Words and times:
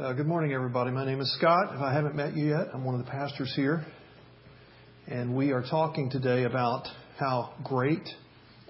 Uh, 0.00 0.14
good 0.14 0.26
morning, 0.26 0.54
everybody. 0.54 0.90
My 0.90 1.04
name 1.04 1.20
is 1.20 1.30
Scott. 1.36 1.74
If 1.74 1.80
I 1.82 1.92
haven't 1.92 2.14
met 2.14 2.34
you 2.34 2.48
yet, 2.48 2.68
I'm 2.72 2.84
one 2.84 2.98
of 2.98 3.04
the 3.04 3.10
pastors 3.10 3.52
here. 3.54 3.84
And 5.06 5.36
we 5.36 5.50
are 5.50 5.60
talking 5.60 6.08
today 6.08 6.44
about 6.44 6.88
how 7.18 7.52
great 7.62 8.08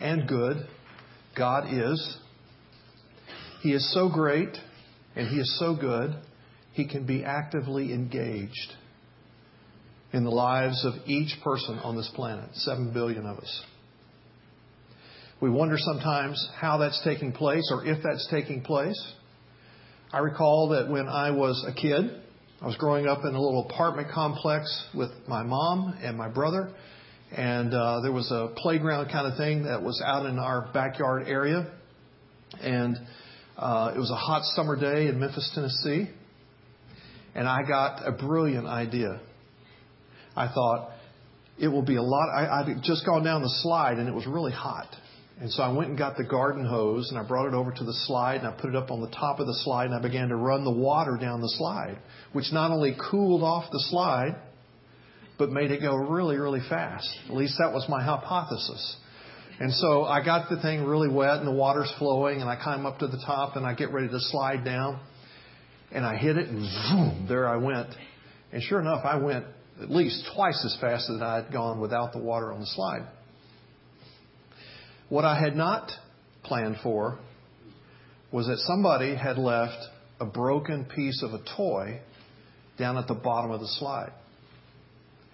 and 0.00 0.26
good 0.26 0.66
God 1.38 1.72
is. 1.72 2.18
He 3.62 3.72
is 3.72 3.94
so 3.94 4.08
great 4.08 4.48
and 5.14 5.28
He 5.28 5.36
is 5.36 5.56
so 5.60 5.76
good, 5.76 6.16
He 6.72 6.88
can 6.88 7.06
be 7.06 7.22
actively 7.22 7.92
engaged 7.92 8.74
in 10.12 10.24
the 10.24 10.30
lives 10.30 10.84
of 10.84 10.94
each 11.06 11.36
person 11.44 11.78
on 11.78 11.96
this 11.96 12.10
planet, 12.16 12.50
seven 12.54 12.92
billion 12.92 13.24
of 13.24 13.38
us. 13.38 13.62
We 15.40 15.48
wonder 15.48 15.76
sometimes 15.78 16.44
how 16.56 16.78
that's 16.78 17.00
taking 17.04 17.30
place 17.30 17.70
or 17.72 17.86
if 17.86 18.02
that's 18.02 18.26
taking 18.32 18.62
place. 18.62 19.00
I 20.12 20.18
recall 20.18 20.70
that 20.70 20.90
when 20.90 21.06
I 21.06 21.30
was 21.30 21.64
a 21.68 21.72
kid, 21.72 22.10
I 22.60 22.66
was 22.66 22.74
growing 22.76 23.06
up 23.06 23.20
in 23.20 23.32
a 23.32 23.40
little 23.40 23.68
apartment 23.70 24.08
complex 24.12 24.66
with 24.92 25.10
my 25.28 25.44
mom 25.44 25.96
and 26.02 26.18
my 26.18 26.28
brother, 26.28 26.74
and 27.30 27.72
uh, 27.72 28.00
there 28.00 28.10
was 28.10 28.28
a 28.32 28.52
playground 28.56 29.08
kind 29.12 29.30
of 29.30 29.38
thing 29.38 29.62
that 29.66 29.84
was 29.84 30.02
out 30.04 30.26
in 30.26 30.36
our 30.36 30.68
backyard 30.74 31.28
area, 31.28 31.70
and 32.60 32.96
uh, 33.56 33.92
it 33.94 34.00
was 34.00 34.10
a 34.10 34.16
hot 34.16 34.42
summer 34.56 34.74
day 34.74 35.06
in 35.06 35.20
Memphis, 35.20 35.48
Tennessee, 35.54 36.10
and 37.36 37.46
I 37.46 37.62
got 37.62 38.04
a 38.04 38.10
brilliant 38.10 38.66
idea. 38.66 39.20
I 40.34 40.48
thought 40.48 40.90
it 41.56 41.68
will 41.68 41.84
be 41.84 41.94
a 41.94 42.02
lot. 42.02 42.28
I, 42.34 42.62
I'd 42.62 42.82
just 42.82 43.06
gone 43.06 43.22
down 43.22 43.42
the 43.42 43.58
slide, 43.62 43.98
and 43.98 44.08
it 44.08 44.14
was 44.14 44.26
really 44.26 44.52
hot. 44.52 44.88
And 45.40 45.50
so 45.50 45.62
I 45.62 45.72
went 45.72 45.88
and 45.88 45.98
got 45.98 46.18
the 46.18 46.24
garden 46.24 46.66
hose 46.66 47.08
and 47.08 47.18
I 47.18 47.26
brought 47.26 47.48
it 47.48 47.54
over 47.54 47.72
to 47.72 47.84
the 47.84 47.94
slide 48.04 48.42
and 48.42 48.46
I 48.46 48.52
put 48.52 48.68
it 48.68 48.76
up 48.76 48.90
on 48.90 49.00
the 49.00 49.08
top 49.08 49.40
of 49.40 49.46
the 49.46 49.54
slide 49.54 49.86
and 49.86 49.94
I 49.94 50.02
began 50.02 50.28
to 50.28 50.36
run 50.36 50.64
the 50.64 50.70
water 50.70 51.16
down 51.18 51.40
the 51.40 51.48
slide, 51.48 51.98
which 52.34 52.52
not 52.52 52.70
only 52.70 52.94
cooled 53.10 53.42
off 53.42 53.72
the 53.72 53.80
slide, 53.88 54.36
but 55.38 55.50
made 55.50 55.70
it 55.70 55.80
go 55.80 55.96
really, 55.96 56.36
really 56.36 56.60
fast. 56.68 57.08
At 57.26 57.34
least 57.34 57.54
that 57.58 57.72
was 57.72 57.86
my 57.88 58.04
hypothesis. 58.04 58.96
And 59.58 59.72
so 59.72 60.04
I 60.04 60.22
got 60.22 60.50
the 60.50 60.60
thing 60.60 60.84
really 60.84 61.08
wet 61.08 61.38
and 61.38 61.46
the 61.46 61.52
water's 61.52 61.92
flowing 61.98 62.42
and 62.42 62.50
I 62.50 62.62
climb 62.62 62.84
up 62.84 62.98
to 62.98 63.06
the 63.06 63.22
top 63.24 63.56
and 63.56 63.64
I 63.64 63.72
get 63.72 63.92
ready 63.92 64.08
to 64.08 64.20
slide 64.20 64.62
down 64.62 65.00
and 65.90 66.04
I 66.04 66.16
hit 66.16 66.36
it 66.36 66.48
and 66.48 66.60
boom, 66.60 67.26
there 67.30 67.48
I 67.48 67.56
went. 67.56 67.88
And 68.52 68.62
sure 68.62 68.78
enough, 68.78 69.06
I 69.06 69.16
went 69.16 69.46
at 69.82 69.90
least 69.90 70.28
twice 70.34 70.62
as 70.66 70.76
fast 70.82 71.08
as 71.08 71.22
I 71.22 71.36
had 71.36 71.50
gone 71.50 71.80
without 71.80 72.12
the 72.12 72.18
water 72.18 72.52
on 72.52 72.60
the 72.60 72.66
slide. 72.66 73.08
What 75.10 75.24
I 75.24 75.38
had 75.38 75.56
not 75.56 75.90
planned 76.44 76.76
for 76.84 77.18
was 78.30 78.46
that 78.46 78.58
somebody 78.58 79.16
had 79.16 79.38
left 79.38 79.76
a 80.20 80.24
broken 80.24 80.84
piece 80.84 81.22
of 81.24 81.34
a 81.34 81.40
toy 81.56 82.00
down 82.78 82.96
at 82.96 83.08
the 83.08 83.14
bottom 83.14 83.50
of 83.50 83.58
the 83.58 83.66
slide. 83.66 84.12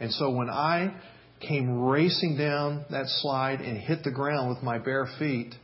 And 0.00 0.10
so 0.12 0.30
when 0.30 0.48
I 0.48 0.96
came 1.41 1.78
racing 1.83 2.38
down 2.38 2.86
that 2.91 3.06
slide 3.06 3.60
and 3.60 3.77
hit 3.77 4.02
the 4.02 4.10
ground 4.10 4.48
with 4.48 4.62
my 4.62 4.78
bare 4.78 5.08
feet, 5.18 5.55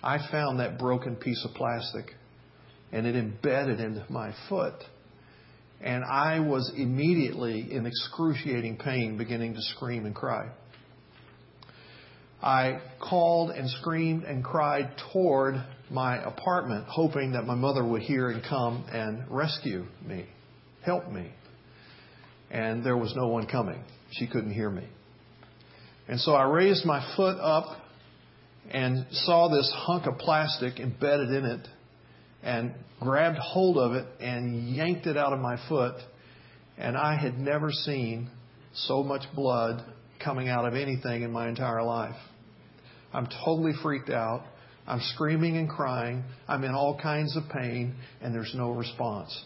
I 0.00 0.18
found 0.30 0.60
that 0.60 0.78
broken 0.78 1.16
piece 1.16 1.44
of 1.44 1.52
plastic 1.54 2.14
and 2.92 3.04
it 3.04 3.16
embedded 3.16 3.80
into 3.80 4.06
my 4.08 4.32
foot. 4.48 4.76
And 5.80 6.04
I 6.04 6.38
was 6.38 6.70
immediately 6.76 7.72
in 7.72 7.84
excruciating 7.84 8.76
pain, 8.76 9.18
beginning 9.18 9.54
to 9.54 9.60
scream 9.60 10.06
and 10.06 10.14
cry. 10.14 10.50
I 12.42 12.80
called 13.00 13.50
and 13.50 13.68
screamed 13.70 14.24
and 14.24 14.44
cried 14.44 14.90
toward 15.12 15.54
my 15.90 16.22
apartment, 16.22 16.86
hoping 16.88 17.32
that 17.32 17.44
my 17.44 17.54
mother 17.54 17.84
would 17.84 18.02
hear 18.02 18.28
and 18.30 18.42
come 18.42 18.84
and 18.92 19.24
rescue 19.30 19.86
me, 20.04 20.26
help 20.82 21.10
me. 21.10 21.30
And 22.50 22.84
there 22.84 22.96
was 22.96 23.14
no 23.16 23.28
one 23.28 23.46
coming. 23.46 23.82
She 24.12 24.26
couldn't 24.26 24.52
hear 24.52 24.70
me. 24.70 24.86
And 26.08 26.20
so 26.20 26.32
I 26.32 26.44
raised 26.44 26.84
my 26.84 27.14
foot 27.16 27.38
up 27.40 27.64
and 28.70 29.06
saw 29.10 29.48
this 29.48 29.72
hunk 29.74 30.06
of 30.06 30.18
plastic 30.18 30.78
embedded 30.78 31.30
in 31.30 31.44
it 31.44 31.68
and 32.42 32.74
grabbed 33.00 33.38
hold 33.38 33.78
of 33.78 33.92
it 33.94 34.06
and 34.20 34.68
yanked 34.74 35.06
it 35.06 35.16
out 35.16 35.32
of 35.32 35.40
my 35.40 35.56
foot. 35.68 35.96
And 36.78 36.96
I 36.96 37.16
had 37.16 37.38
never 37.38 37.70
seen 37.72 38.30
so 38.74 39.02
much 39.02 39.22
blood 39.34 39.84
coming 40.22 40.48
out 40.48 40.66
of 40.66 40.74
anything 40.74 41.22
in 41.22 41.32
my 41.32 41.48
entire 41.48 41.82
life. 41.82 42.16
I'm 43.12 43.28
totally 43.44 43.72
freaked 43.82 44.10
out. 44.10 44.44
I'm 44.86 45.00
screaming 45.14 45.56
and 45.56 45.68
crying. 45.68 46.24
I'm 46.46 46.64
in 46.64 46.72
all 46.72 46.98
kinds 47.00 47.36
of 47.36 47.44
pain, 47.50 47.96
and 48.20 48.34
there's 48.34 48.52
no 48.54 48.70
response. 48.70 49.44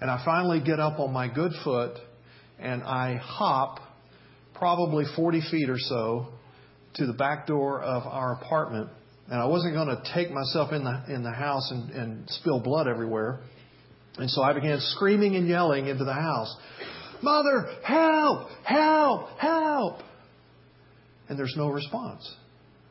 And 0.00 0.10
I 0.10 0.22
finally 0.24 0.60
get 0.60 0.80
up 0.80 0.98
on 0.98 1.12
my 1.12 1.28
good 1.28 1.52
foot 1.62 1.96
and 2.58 2.82
I 2.82 3.16
hop 3.16 3.80
probably 4.54 5.04
40 5.16 5.42
feet 5.50 5.70
or 5.70 5.78
so 5.78 6.28
to 6.94 7.06
the 7.06 7.12
back 7.12 7.46
door 7.46 7.82
of 7.82 8.02
our 8.06 8.34
apartment. 8.34 8.88
And 9.30 9.40
I 9.40 9.46
wasn't 9.46 9.74
going 9.74 9.88
to 9.88 10.02
take 10.14 10.30
myself 10.30 10.72
in 10.72 10.84
the, 10.84 11.14
in 11.14 11.22
the 11.22 11.32
house 11.32 11.70
and, 11.70 11.90
and 11.90 12.30
spill 12.30 12.60
blood 12.60 12.88
everywhere. 12.88 13.40
And 14.16 14.30
so 14.30 14.42
I 14.42 14.52
began 14.52 14.78
screaming 14.80 15.36
and 15.36 15.46
yelling 15.46 15.86
into 15.86 16.04
the 16.04 16.12
house, 16.12 16.54
Mother, 17.22 17.68
help, 17.84 18.48
help, 18.64 19.38
help. 19.38 20.00
And 21.28 21.38
there's 21.38 21.54
no 21.56 21.68
response. 21.68 22.28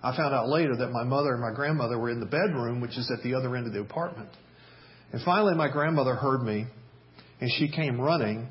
I 0.02 0.16
found 0.16 0.34
out 0.34 0.48
later 0.48 0.76
that 0.78 0.92
my 0.92 1.04
mother 1.04 1.34
and 1.34 1.42
my 1.42 1.54
grandmother 1.54 1.98
were 2.00 2.10
in 2.10 2.20
the 2.20 2.26
bedroom, 2.26 2.80
which 2.80 2.98
is 2.98 3.12
at 3.16 3.24
the 3.24 3.36
other 3.36 3.56
end 3.56 3.68
of 3.68 3.74
the 3.74 3.82
apartment. 3.82 4.30
And 5.12 5.22
finally, 5.24 5.56
my 5.56 5.70
grandmother 5.70 6.16
heard 6.16 6.42
me, 6.42 6.68
and 7.42 7.52
she 7.58 7.70
came 7.70 8.00
running, 8.00 8.48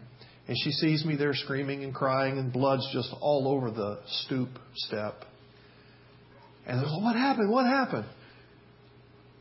and 0.47 0.57
she 0.63 0.73
sees 0.73 1.05
me 1.05 1.17
there 1.17 1.35
screaming 1.35 1.85
and 1.85 1.95
crying, 1.95 2.39
and 2.39 2.53
blood's 2.53 2.87
just 2.93 3.15
all 3.21 3.49
over 3.49 3.71
the 3.71 4.01
stoop 4.25 4.49
step. 4.75 5.25
And 6.67 6.83
goes, 6.83 6.93
What 7.01 7.17
happened? 7.17 7.51
What 7.51 7.65
happened? 7.65 8.07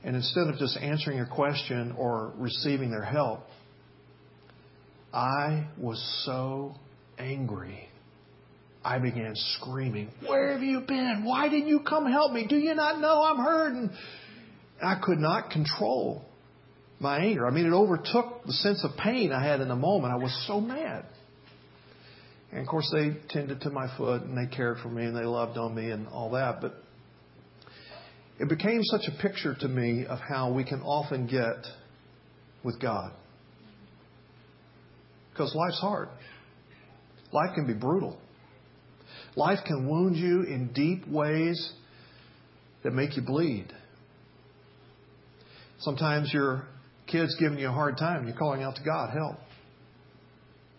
And 0.04 0.16
instead 0.16 0.48
of 0.48 0.58
just 0.58 0.78
answering 0.78 1.20
a 1.20 1.28
question 1.28 1.94
or 1.98 2.32
receiving 2.38 2.92
their 2.92 3.04
help, 3.04 3.42
I 5.18 5.66
was 5.80 6.00
so 6.26 6.76
angry. 7.18 7.90
I 8.86 9.00
began 9.00 9.34
screaming, 9.36 10.12
Where 10.28 10.52
have 10.54 10.62
you 10.62 10.82
been? 10.82 11.24
Why 11.26 11.50
didn't 11.50 11.70
you 11.70 11.80
come 11.80 12.06
help 12.06 12.34
me? 12.34 12.46
Do 12.48 12.56
you 12.56 12.76
not 12.76 13.02
know 13.02 13.24
I'm 13.24 13.40
hurting? 13.44 13.90
I 14.80 15.00
could 15.02 15.18
not 15.18 15.50
control 15.50 16.24
my 17.00 17.18
anger. 17.18 17.48
I 17.48 17.50
mean, 17.50 17.66
it 17.66 17.74
overtook 17.74 18.44
the 18.46 18.54
sense 18.54 18.84
of 18.84 18.92
pain 18.96 19.32
I 19.32 19.44
had 19.44 19.60
in 19.60 19.70
the 19.70 19.76
moment. 19.76 20.14
I 20.14 20.18
was 20.18 20.46
so 20.46 20.62
mad. 20.62 21.06
And 22.52 22.62
of 22.62 22.68
course, 22.68 22.88
they 22.94 23.18
tended 23.30 23.62
to 23.62 23.72
my 23.72 23.88
foot 23.98 24.22
and 24.22 24.38
they 24.38 24.56
cared 24.56 24.78
for 24.84 24.90
me 24.90 25.06
and 25.06 25.18
they 25.18 25.26
loved 25.26 25.58
on 25.58 25.74
me 25.74 25.90
and 25.90 26.08
all 26.10 26.30
that. 26.32 26.62
But 26.62 26.76
it 28.40 28.50
became 28.50 28.84
such 28.84 29.08
a 29.08 29.20
picture 29.20 29.56
to 29.62 29.68
me 29.68 30.06
of 30.06 30.20
how 30.20 30.54
we 30.54 30.64
can 30.64 30.82
often 30.82 31.26
get 31.26 31.66
with 32.64 32.80
God. 32.80 33.14
Because 35.38 35.54
life's 35.54 35.80
hard. 35.80 36.10
Life 37.32 37.52
can 37.54 37.68
be 37.68 37.74
brutal. 37.74 38.18
Life 39.36 39.60
can 39.68 39.88
wound 39.88 40.16
you 40.16 40.42
in 40.42 40.72
deep 40.74 41.08
ways 41.08 41.74
that 42.84 42.92
make 42.92 43.16
you 43.16 43.22
bleed. 43.22 43.68
Sometimes 45.80 46.34
your 46.34 46.68
kid's 47.06 47.36
giving 47.40 47.60
you 47.60 47.68
a 47.68 47.72
hard 47.72 47.98
time. 47.98 48.28
You're 48.28 48.36
calling 48.36 48.64
out 48.64 48.78
to 48.78 48.84
God, 48.84 49.12
help. 49.12 49.38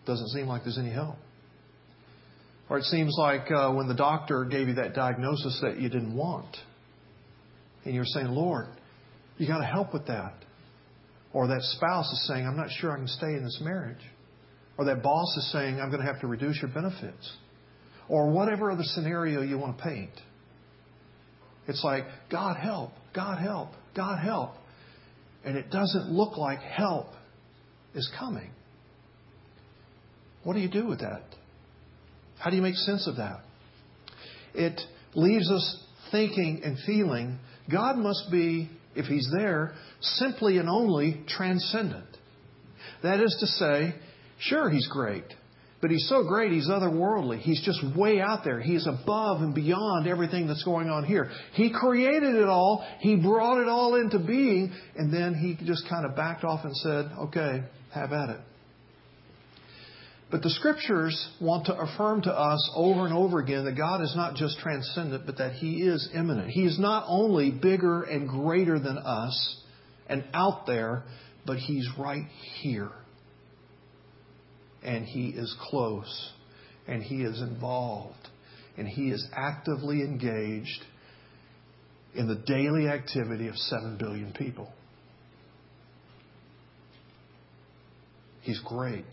Doesn't 0.05 0.27
seem 0.29 0.47
like 0.47 0.63
there's 0.63 0.77
any 0.77 0.91
help. 0.91 1.15
Or 2.69 2.77
it 2.77 2.83
seems 2.83 3.15
like 3.17 3.49
uh, 3.49 3.71
when 3.71 3.87
the 3.87 3.95
doctor 3.95 4.43
gave 4.43 4.67
you 4.67 4.73
that 4.75 4.93
diagnosis 4.93 5.59
that 5.61 5.79
you 5.79 5.87
didn't 5.87 6.13
want. 6.13 6.57
And 7.85 7.95
you're 7.95 8.03
saying, 8.03 8.27
Lord, 8.27 8.67
you 9.37 9.47
got 9.47 9.59
to 9.59 9.65
help 9.65 9.93
with 9.93 10.07
that. 10.07 10.33
Or 11.31 11.47
that 11.47 11.61
spouse 11.61 12.11
is 12.11 12.27
saying, 12.27 12.45
I'm 12.45 12.57
not 12.57 12.69
sure 12.71 12.91
I 12.91 12.97
can 12.97 13.07
stay 13.07 13.27
in 13.27 13.43
this 13.45 13.59
marriage. 13.61 14.01
Or 14.79 14.85
that 14.85 15.03
boss 15.03 15.35
is 15.35 15.51
saying, 15.51 15.81
I'm 15.81 15.89
going 15.89 15.99
to 15.99 16.07
have 16.07 16.21
to 16.21 16.27
reduce 16.27 16.61
your 16.61 16.71
benefits. 16.71 17.33
Or 18.07 18.31
whatever 18.31 18.71
other 18.71 18.85
scenario 18.85 19.41
you 19.41 19.57
want 19.57 19.77
to 19.77 19.83
paint. 19.83 20.13
It's 21.67 21.83
like, 21.83 22.05
God 22.31 22.55
help, 22.55 22.91
God 23.13 23.39
help, 23.39 23.71
God 23.93 24.19
help. 24.19 24.51
And 25.43 25.57
it 25.57 25.69
doesn't 25.69 26.09
look 26.09 26.37
like 26.37 26.59
help 26.59 27.07
is 27.93 28.09
coming. 28.17 28.51
What 30.45 30.53
do 30.53 30.61
you 30.61 30.69
do 30.69 30.87
with 30.87 31.01
that? 31.01 31.23
How 32.39 32.49
do 32.49 32.55
you 32.55 32.61
make 32.61 32.75
sense 32.75 33.05
of 33.05 33.17
that? 33.17 33.41
It 34.53 34.79
leaves 35.13 35.51
us 35.51 35.83
thinking 36.09 36.61
and 36.63 36.77
feeling 36.85 37.37
God 37.69 37.97
must 37.97 38.29
be, 38.31 38.69
if 38.95 39.07
He's 39.07 39.29
there, 39.37 39.73
simply 39.99 40.57
and 40.57 40.69
only 40.69 41.21
transcendent. 41.27 42.07
That 43.03 43.19
is 43.19 43.35
to 43.41 43.45
say, 43.45 43.93
Sure, 44.39 44.69
He's 44.69 44.87
great. 44.87 45.25
But 45.81 45.91
he's 45.91 46.09
so 46.09 46.25
great, 46.27 46.51
he's 46.51 46.67
otherworldly. 46.67 47.39
He's 47.39 47.61
just 47.63 47.79
way 47.95 48.19
out 48.19 48.43
there. 48.43 48.59
He's 48.59 48.85
above 48.85 49.41
and 49.41 49.55
beyond 49.55 50.07
everything 50.07 50.45
that's 50.45 50.63
going 50.63 50.89
on 50.89 51.05
here. 51.05 51.29
He 51.53 51.71
created 51.71 52.35
it 52.35 52.49
all, 52.49 52.85
he 52.99 53.15
brought 53.15 53.61
it 53.61 53.69
all 53.69 53.95
into 53.95 54.19
being, 54.19 54.73
and 54.97 55.13
then 55.13 55.35
he 55.35 55.57
just 55.65 55.87
kind 55.89 56.05
of 56.05 56.17
backed 56.17 56.43
off 56.43 56.65
and 56.65 56.75
said, 56.75 57.11
okay, 57.27 57.63
have 57.93 58.11
at 58.11 58.29
it. 58.29 58.39
But 60.31 60.43
the 60.43 60.49
scriptures 60.49 61.27
want 61.41 61.65
to 61.67 61.75
affirm 61.75 62.21
to 62.23 62.31
us 62.31 62.71
over 62.75 63.05
and 63.05 63.13
over 63.13 63.39
again 63.39 63.65
that 63.65 63.75
God 63.75 64.03
is 64.03 64.13
not 64.15 64.35
just 64.35 64.59
transcendent, 64.59 65.25
but 65.25 65.37
that 65.37 65.53
He 65.53 65.81
is 65.81 66.07
immanent. 66.13 66.49
He 66.49 66.65
is 66.65 66.77
not 66.77 67.05
only 67.07 67.49
bigger 67.49 68.03
and 68.03 68.29
greater 68.29 68.77
than 68.77 68.99
us 68.99 69.57
and 70.07 70.23
out 70.33 70.67
there, 70.67 71.03
but 71.47 71.57
He's 71.57 71.87
right 71.97 72.27
here. 72.61 72.91
And 74.83 75.05
He 75.05 75.29
is 75.29 75.55
close. 75.69 76.31
And 76.87 77.03
He 77.03 77.21
is 77.23 77.41
involved. 77.41 78.27
And 78.77 78.87
He 78.87 79.09
is 79.09 79.25
actively 79.33 80.01
engaged 80.01 80.83
in 82.15 82.27
the 82.27 82.35
daily 82.35 82.87
activity 82.87 83.47
of 83.47 83.55
7 83.55 83.97
billion 83.97 84.33
people. 84.33 84.71
He's 88.41 88.59
great. 88.61 89.05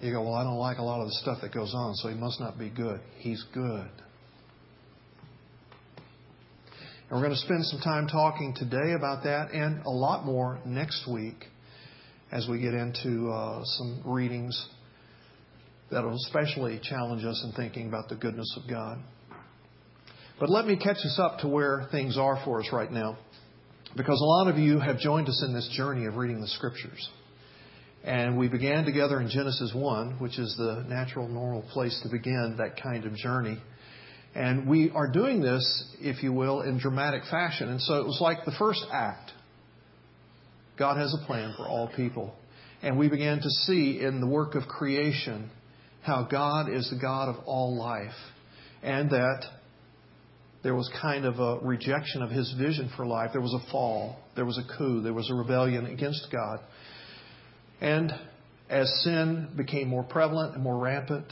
You 0.00 0.12
go, 0.12 0.22
well, 0.22 0.34
I 0.34 0.44
don't 0.44 0.56
like 0.56 0.78
a 0.78 0.82
lot 0.82 1.00
of 1.00 1.08
the 1.08 1.14
stuff 1.20 1.38
that 1.42 1.52
goes 1.52 1.74
on, 1.74 1.94
so 1.94 2.08
he 2.08 2.14
must 2.14 2.40
not 2.40 2.58
be 2.58 2.70
good. 2.70 3.00
He's 3.18 3.44
good. 3.52 3.90
And 7.10 7.18
we're 7.18 7.26
going 7.26 7.32
to 7.32 7.36
spend 7.36 7.66
some 7.66 7.80
time 7.80 8.06
talking 8.08 8.54
today 8.56 8.94
about 8.96 9.24
that 9.24 9.50
and 9.52 9.84
a 9.84 9.90
lot 9.90 10.24
more 10.24 10.58
next 10.64 11.06
week 11.06 11.44
as 12.32 12.46
we 12.48 12.60
get 12.60 12.74
into 12.74 13.30
uh, 13.30 13.62
some 13.64 14.02
readings 14.04 14.68
that 15.90 16.04
will 16.04 16.14
especially 16.14 16.80
challenge 16.82 17.24
us 17.24 17.42
in 17.44 17.52
thinking 17.52 17.88
about 17.88 18.08
the 18.08 18.14
goodness 18.14 18.56
of 18.62 18.70
God. 18.70 18.98
But 20.38 20.48
let 20.48 20.66
me 20.66 20.76
catch 20.76 20.98
us 20.98 21.18
up 21.18 21.40
to 21.40 21.48
where 21.48 21.88
things 21.90 22.16
are 22.16 22.40
for 22.44 22.60
us 22.60 22.68
right 22.72 22.90
now. 22.90 23.18
Because 23.96 24.20
a 24.20 24.24
lot 24.24 24.48
of 24.48 24.56
you 24.56 24.78
have 24.78 24.98
joined 24.98 25.28
us 25.28 25.44
in 25.46 25.52
this 25.52 25.68
journey 25.76 26.06
of 26.06 26.16
reading 26.16 26.40
the 26.40 26.48
Scriptures. 26.48 27.08
And 28.04 28.38
we 28.38 28.48
began 28.48 28.84
together 28.84 29.20
in 29.20 29.28
Genesis 29.28 29.72
1, 29.74 30.20
which 30.20 30.38
is 30.38 30.54
the 30.56 30.84
natural, 30.88 31.28
normal 31.28 31.62
place 31.62 32.00
to 32.04 32.08
begin 32.08 32.54
that 32.58 32.80
kind 32.80 33.04
of 33.04 33.14
journey. 33.16 33.58
And 34.34 34.68
we 34.68 34.90
are 34.90 35.10
doing 35.10 35.42
this, 35.42 35.96
if 36.00 36.22
you 36.22 36.32
will, 36.32 36.62
in 36.62 36.78
dramatic 36.78 37.24
fashion. 37.30 37.68
And 37.68 37.80
so 37.80 37.94
it 37.94 38.06
was 38.06 38.18
like 38.20 38.44
the 38.44 38.54
first 38.58 38.84
act. 38.92 39.32
God 40.80 40.96
has 40.96 41.14
a 41.14 41.26
plan 41.26 41.52
for 41.58 41.68
all 41.68 41.90
people. 41.94 42.34
And 42.82 42.98
we 42.98 43.10
began 43.10 43.36
to 43.36 43.50
see 43.50 44.00
in 44.00 44.18
the 44.18 44.26
work 44.26 44.54
of 44.54 44.62
creation 44.62 45.50
how 46.00 46.26
God 46.28 46.72
is 46.72 46.88
the 46.88 46.98
God 46.98 47.28
of 47.28 47.44
all 47.44 47.76
life. 47.76 48.16
And 48.82 49.10
that 49.10 49.44
there 50.62 50.74
was 50.74 50.90
kind 51.02 51.26
of 51.26 51.38
a 51.38 51.58
rejection 51.62 52.22
of 52.22 52.30
his 52.30 52.54
vision 52.58 52.90
for 52.96 53.04
life. 53.04 53.28
There 53.32 53.42
was 53.42 53.52
a 53.52 53.70
fall. 53.70 54.16
There 54.36 54.46
was 54.46 54.56
a 54.56 54.78
coup. 54.78 55.02
There 55.02 55.12
was 55.12 55.30
a 55.30 55.34
rebellion 55.34 55.84
against 55.84 56.28
God. 56.32 56.60
And 57.82 58.10
as 58.70 58.90
sin 59.04 59.50
became 59.58 59.88
more 59.88 60.04
prevalent 60.04 60.54
and 60.54 60.64
more 60.64 60.78
rampant, 60.78 61.26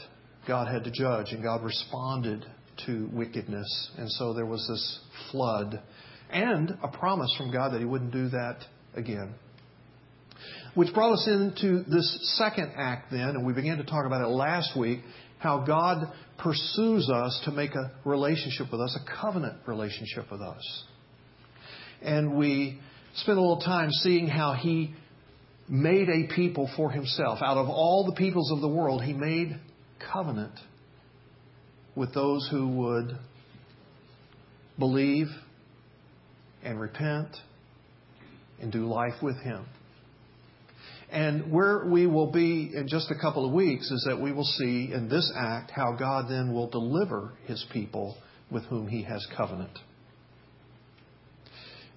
God 0.47 0.71
had 0.71 0.83
to 0.83 0.91
judge, 0.91 1.31
and 1.31 1.41
God 1.41 1.63
responded 1.63 2.45
to 2.85 3.09
wickedness. 3.11 3.91
And 3.97 4.11
so 4.11 4.33
there 4.33 4.45
was 4.45 4.63
this 4.69 4.99
flood 5.31 5.81
and 6.29 6.77
a 6.83 6.87
promise 6.87 7.33
from 7.35 7.51
God 7.51 7.73
that 7.73 7.79
He 7.79 7.85
wouldn't 7.85 8.13
do 8.13 8.29
that 8.29 8.59
again. 8.95 9.33
Which 10.75 10.93
brought 10.93 11.13
us 11.13 11.27
into 11.27 11.83
this 11.83 12.37
second 12.37 12.73
act 12.77 13.11
then, 13.11 13.29
and 13.29 13.45
we 13.45 13.53
began 13.53 13.77
to 13.77 13.83
talk 13.83 14.05
about 14.05 14.21
it 14.21 14.27
last 14.27 14.77
week 14.77 14.99
how 15.39 15.65
God 15.65 16.11
pursues 16.37 17.09
us 17.09 17.41
to 17.45 17.51
make 17.51 17.75
a 17.75 17.91
relationship 18.05 18.71
with 18.71 18.81
us, 18.81 18.97
a 19.01 19.21
covenant 19.21 19.67
relationship 19.67 20.31
with 20.31 20.41
us. 20.41 20.83
And 22.01 22.35
we 22.35 22.79
spent 23.15 23.37
a 23.37 23.41
little 23.41 23.61
time 23.61 23.91
seeing 23.91 24.27
how 24.27 24.53
He 24.53 24.93
made 25.69 26.09
a 26.09 26.33
people 26.33 26.69
for 26.75 26.89
himself. 26.89 27.39
Out 27.41 27.57
of 27.57 27.69
all 27.69 28.05
the 28.05 28.15
peoples 28.15 28.51
of 28.51 28.61
the 28.61 28.67
world, 28.67 29.03
he 29.03 29.13
made 29.13 29.59
covenant 30.11 30.53
with 31.95 32.13
those 32.13 32.47
who 32.49 32.67
would 32.67 33.17
believe 34.79 35.27
and 36.63 36.79
repent 36.79 37.35
and 38.61 38.71
do 38.71 38.85
life 38.85 39.21
with 39.21 39.37
him. 39.41 39.65
And 41.11 41.51
where 41.51 41.85
we 41.85 42.05
will 42.05 42.31
be 42.31 42.71
in 42.73 42.87
just 42.87 43.09
a 43.09 43.19
couple 43.19 43.45
of 43.45 43.51
weeks 43.51 43.89
is 43.89 44.05
that 44.07 44.21
we 44.21 44.31
will 44.31 44.43
see 44.43 44.91
in 44.93 45.09
this 45.09 45.31
act 45.35 45.71
how 45.71 45.95
God 45.97 46.29
then 46.29 46.53
will 46.53 46.69
deliver 46.69 47.33
his 47.45 47.65
people 47.73 48.15
with 48.51 48.63
whom 48.65 48.87
he 48.87 49.03
has 49.03 49.25
covenant. 49.35 49.77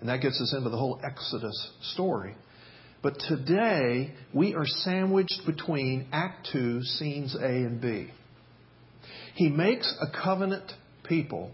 And 0.00 0.08
that 0.08 0.20
gets 0.20 0.40
us 0.40 0.54
into 0.56 0.70
the 0.70 0.76
whole 0.76 0.98
Exodus 1.04 1.70
story. 1.92 2.34
But 3.02 3.18
today, 3.28 4.14
we 4.32 4.54
are 4.54 4.66
sandwiched 4.66 5.42
between 5.44 6.08
Act 6.12 6.48
2, 6.52 6.82
scenes 6.82 7.36
A 7.36 7.46
and 7.46 7.80
B. 7.80 8.08
He 9.34 9.48
makes 9.48 9.92
a 10.00 10.06
covenant 10.22 10.72
people, 11.04 11.50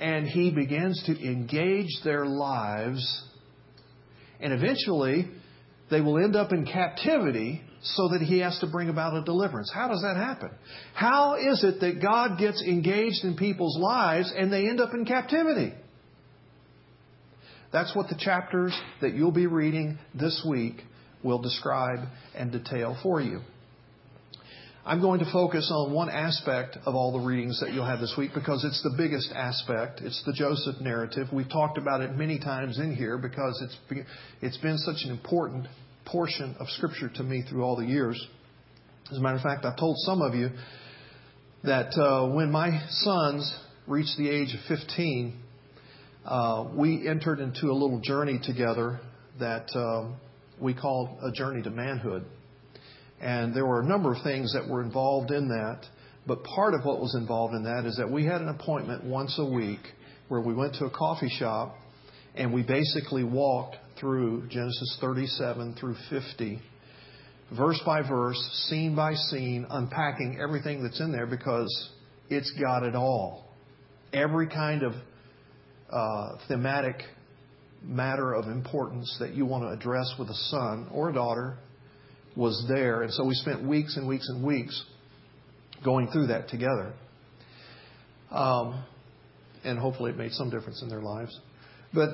and 0.00 0.26
he 0.26 0.50
begins 0.50 1.02
to 1.06 1.12
engage 1.26 1.88
their 2.04 2.26
lives, 2.26 3.24
and 4.40 4.52
eventually, 4.52 5.28
they 5.90 6.00
will 6.00 6.18
end 6.18 6.36
up 6.36 6.52
in 6.52 6.66
captivity 6.66 7.62
so 7.82 8.08
that 8.08 8.20
he 8.20 8.40
has 8.40 8.58
to 8.58 8.66
bring 8.66 8.88
about 8.88 9.14
a 9.14 9.22
deliverance. 9.22 9.70
How 9.72 9.88
does 9.88 10.02
that 10.02 10.16
happen? 10.16 10.50
How 10.94 11.34
is 11.34 11.62
it 11.62 11.80
that 11.80 12.02
God 12.02 12.38
gets 12.38 12.62
engaged 12.62 13.24
in 13.24 13.36
people's 13.36 13.78
lives 13.78 14.32
and 14.36 14.52
they 14.52 14.68
end 14.68 14.80
up 14.80 14.92
in 14.92 15.04
captivity? 15.04 15.72
That's 17.72 17.94
what 17.94 18.08
the 18.08 18.16
chapters 18.18 18.78
that 19.00 19.14
you'll 19.14 19.32
be 19.32 19.46
reading 19.46 19.98
this 20.14 20.44
week 20.48 20.82
will 21.22 21.40
describe 21.40 22.00
and 22.34 22.50
detail 22.50 22.96
for 23.02 23.20
you. 23.20 23.40
I'm 24.88 25.00
going 25.00 25.18
to 25.18 25.28
focus 25.32 25.68
on 25.74 25.92
one 25.92 26.08
aspect 26.08 26.78
of 26.86 26.94
all 26.94 27.10
the 27.10 27.18
readings 27.18 27.58
that 27.58 27.72
you'll 27.72 27.84
have 27.84 27.98
this 27.98 28.14
week 28.16 28.30
because 28.32 28.64
it's 28.64 28.80
the 28.84 28.94
biggest 28.96 29.32
aspect. 29.34 30.00
It's 30.00 30.22
the 30.24 30.32
Joseph 30.32 30.80
narrative. 30.80 31.26
We've 31.32 31.48
talked 31.48 31.76
about 31.76 32.02
it 32.02 32.14
many 32.14 32.38
times 32.38 32.78
in 32.78 32.94
here 32.94 33.18
because 33.18 33.60
it's 33.64 34.04
it's 34.40 34.56
been 34.58 34.78
such 34.78 34.98
an 35.04 35.10
important 35.10 35.66
portion 36.04 36.54
of 36.60 36.68
Scripture 36.68 37.10
to 37.16 37.24
me 37.24 37.42
through 37.50 37.64
all 37.64 37.74
the 37.74 37.84
years. 37.84 38.24
As 39.10 39.18
a 39.18 39.20
matter 39.20 39.34
of 39.34 39.42
fact, 39.42 39.64
I've 39.64 39.76
told 39.76 39.96
some 39.98 40.22
of 40.22 40.36
you 40.36 40.50
that 41.64 41.92
uh, 41.98 42.28
when 42.32 42.52
my 42.52 42.80
sons 42.88 43.58
reached 43.88 44.16
the 44.16 44.30
age 44.30 44.54
of 44.54 44.60
15, 44.68 45.36
uh, 46.24 46.68
we 46.76 47.08
entered 47.08 47.40
into 47.40 47.72
a 47.72 47.74
little 47.74 47.98
journey 48.04 48.38
together 48.40 49.00
that 49.40 49.66
uh, 49.74 50.12
we 50.60 50.74
called 50.74 51.18
a 51.24 51.32
journey 51.32 51.62
to 51.62 51.70
manhood. 51.70 52.24
And 53.20 53.54
there 53.54 53.66
were 53.66 53.80
a 53.80 53.84
number 53.84 54.14
of 54.14 54.22
things 54.22 54.52
that 54.52 54.68
were 54.68 54.82
involved 54.82 55.30
in 55.30 55.48
that. 55.48 55.86
But 56.26 56.42
part 56.44 56.74
of 56.74 56.84
what 56.84 57.00
was 57.00 57.14
involved 57.14 57.54
in 57.54 57.64
that 57.64 57.86
is 57.86 57.96
that 57.96 58.10
we 58.10 58.24
had 58.24 58.40
an 58.40 58.48
appointment 58.48 59.04
once 59.04 59.38
a 59.38 59.44
week 59.44 59.80
where 60.28 60.40
we 60.40 60.54
went 60.54 60.74
to 60.74 60.86
a 60.86 60.90
coffee 60.90 61.30
shop 61.38 61.76
and 62.34 62.52
we 62.52 62.62
basically 62.62 63.24
walked 63.24 63.76
through 63.98 64.48
Genesis 64.48 64.98
37 65.00 65.76
through 65.80 65.96
50, 66.10 66.60
verse 67.56 67.80
by 67.86 68.02
verse, 68.02 68.36
scene 68.68 68.94
by 68.94 69.14
scene, 69.14 69.66
unpacking 69.70 70.38
everything 70.42 70.82
that's 70.82 71.00
in 71.00 71.12
there 71.12 71.26
because 71.26 71.90
it's 72.28 72.52
got 72.60 72.82
it 72.82 72.94
all. 72.94 73.44
Every 74.12 74.48
kind 74.48 74.82
of 74.82 74.92
uh, 75.90 76.38
thematic 76.48 76.96
matter 77.82 78.34
of 78.34 78.46
importance 78.46 79.16
that 79.20 79.34
you 79.34 79.46
want 79.46 79.64
to 79.64 79.68
address 79.68 80.12
with 80.18 80.28
a 80.28 80.34
son 80.34 80.88
or 80.92 81.10
a 81.10 81.12
daughter 81.12 81.56
was 82.36 82.64
there. 82.68 83.02
And 83.02 83.12
so 83.12 83.24
we 83.24 83.34
spent 83.34 83.66
weeks 83.66 83.96
and 83.96 84.06
weeks 84.06 84.28
and 84.28 84.44
weeks 84.44 84.84
going 85.84 86.08
through 86.08 86.28
that 86.28 86.48
together. 86.48 86.92
Um, 88.30 88.84
and 89.64 89.78
hopefully 89.78 90.10
it 90.10 90.16
made 90.16 90.32
some 90.32 90.50
difference 90.50 90.82
in 90.82 90.88
their 90.88 91.00
lives. 91.00 91.38
But 91.92 92.10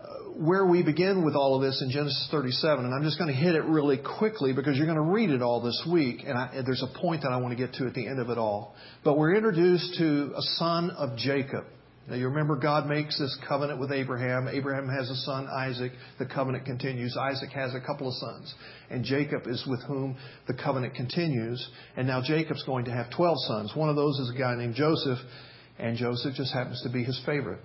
uh, 0.00 0.30
where 0.36 0.64
we 0.64 0.82
begin 0.82 1.24
with 1.24 1.34
all 1.34 1.56
of 1.56 1.62
this 1.62 1.82
in 1.82 1.90
Genesis 1.90 2.28
37, 2.30 2.84
and 2.84 2.94
I'm 2.94 3.02
just 3.02 3.18
going 3.18 3.30
to 3.30 3.36
hit 3.36 3.54
it 3.54 3.64
really 3.64 3.98
quickly 4.18 4.52
because 4.52 4.76
you're 4.76 4.86
going 4.86 4.96
to 4.96 5.12
read 5.12 5.30
it 5.30 5.42
all 5.42 5.60
this 5.60 5.86
week, 5.90 6.20
and, 6.24 6.38
I, 6.38 6.50
and 6.54 6.66
there's 6.66 6.82
a 6.82 6.98
point 7.00 7.22
that 7.22 7.32
I 7.32 7.38
want 7.38 7.56
to 7.56 7.56
get 7.56 7.74
to 7.74 7.86
at 7.86 7.94
the 7.94 8.06
end 8.06 8.20
of 8.20 8.30
it 8.30 8.38
all. 8.38 8.74
But 9.04 9.18
we're 9.18 9.34
introduced 9.34 9.96
to 9.98 10.32
a 10.36 10.42
son 10.56 10.90
of 10.90 11.16
Jacob. 11.16 11.64
Now 12.08 12.16
you 12.16 12.28
remember 12.28 12.56
God 12.56 12.86
makes 12.86 13.18
this 13.18 13.36
covenant 13.46 13.78
with 13.78 13.92
Abraham. 13.92 14.48
Abraham 14.48 14.88
has 14.88 15.10
a 15.10 15.14
son, 15.16 15.46
Isaac. 15.46 15.92
The 16.18 16.24
covenant 16.24 16.64
continues. 16.64 17.14
Isaac 17.20 17.50
has 17.50 17.74
a 17.74 17.80
couple 17.80 18.08
of 18.08 18.14
sons. 18.14 18.54
And 18.88 19.04
Jacob 19.04 19.46
is 19.46 19.62
with 19.68 19.82
whom 19.82 20.16
the 20.46 20.54
covenant 20.54 20.94
continues. 20.94 21.68
And 21.96 22.06
now 22.06 22.22
Jacob's 22.22 22.62
going 22.64 22.86
to 22.86 22.92
have 22.92 23.10
12 23.14 23.36
sons. 23.46 23.72
One 23.74 23.90
of 23.90 23.96
those 23.96 24.18
is 24.20 24.32
a 24.34 24.38
guy 24.38 24.54
named 24.56 24.74
Joseph. 24.74 25.18
And 25.78 25.98
Joseph 25.98 26.34
just 26.34 26.52
happens 26.54 26.82
to 26.82 26.88
be 26.88 27.04
his 27.04 27.20
favorite. 27.26 27.60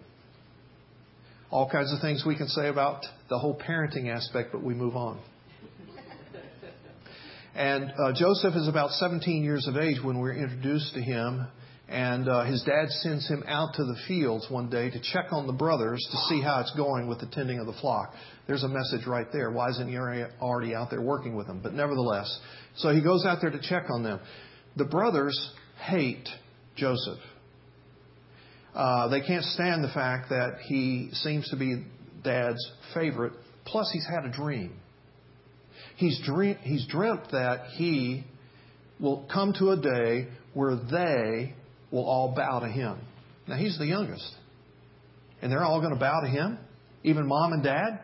All 1.50 1.70
kinds 1.70 1.94
of 1.94 2.02
things 2.02 2.26
we 2.28 2.36
can 2.36 2.50
say 2.50 2.68
about 2.68 3.06
the 3.30 3.40
whole 3.40 3.58
parenting 3.58 4.14
aspect, 4.14 4.52
but 4.52 4.62
we 4.62 4.74
move 4.74 4.98
on. 4.98 5.22
And 7.56 7.92
uh, 7.92 8.14
Joseph 8.14 8.56
is 8.56 8.68
about 8.68 8.90
17 8.92 9.44
years 9.44 9.68
of 9.68 9.78
age 9.78 9.98
when 10.04 10.18
we're 10.20 10.34
introduced 10.34 10.96
to 10.96 11.02
him. 11.02 11.48
And 11.94 12.28
uh, 12.28 12.46
his 12.46 12.64
dad 12.64 12.90
sends 12.90 13.28
him 13.28 13.44
out 13.48 13.76
to 13.76 13.84
the 13.84 13.96
fields 14.08 14.48
one 14.50 14.68
day 14.68 14.90
to 14.90 15.00
check 15.00 15.28
on 15.32 15.46
the 15.46 15.54
brothers 15.54 16.04
to 16.12 16.18
see 16.28 16.42
how 16.42 16.60
it's 16.60 16.74
going 16.76 17.08
with 17.08 17.20
the 17.20 17.28
tending 17.28 17.60
of 17.60 17.68
the 17.68 17.74
flock. 17.74 18.16
There's 18.48 18.64
a 18.64 18.68
message 18.68 19.06
right 19.06 19.28
there. 19.32 19.52
Why 19.52 19.70
isn't 19.70 19.88
he 19.88 19.96
already 19.96 20.74
out 20.74 20.90
there 20.90 21.02
working 21.02 21.36
with 21.36 21.46
them? 21.46 21.60
But 21.62 21.76
nevertheless, 21.76 22.40
so 22.78 22.90
he 22.90 23.04
goes 23.04 23.28
out 23.28 23.42
there 23.42 23.52
to 23.52 23.62
check 23.62 23.92
on 23.92 24.02
them. 24.02 24.20
The 24.76 24.86
brothers 24.86 25.52
hate 25.86 26.28
Joseph. 26.76 27.20
Uh, 28.74 29.10
they 29.10 29.22
can't 29.22 29.46
stand 29.46 29.84
the 29.84 29.92
fact 29.94 30.30
that 30.30 30.62
he 30.66 31.12
seems 31.14 31.48
to 31.52 31.56
be 31.56 31.84
dad's 32.24 32.72
favorite. 32.96 33.34
Plus, 33.66 33.88
he's 33.94 34.08
had 34.08 34.26
a 34.26 34.32
dream. 34.32 34.80
He's, 35.98 36.20
dream, 36.26 36.58
he's 36.62 36.88
dreamt 36.88 37.32
that 37.34 37.68
he 37.76 38.24
will 39.00 39.30
come 39.32 39.54
to 39.60 39.70
a 39.70 39.78
day 39.78 40.30
where 40.56 40.76
they 40.76 41.54
will 41.94 42.06
all 42.06 42.34
bow 42.36 42.60
to 42.60 42.68
him. 42.68 42.98
Now, 43.48 43.56
he's 43.56 43.78
the 43.78 43.86
youngest. 43.86 44.30
And 45.42 45.52
they're 45.52 45.64
all 45.64 45.80
going 45.80 45.94
to 45.94 46.00
bow 46.00 46.22
to 46.22 46.28
him, 46.28 46.58
even 47.04 47.28
mom 47.28 47.54
and 47.54 47.64
dad. 47.64 48.00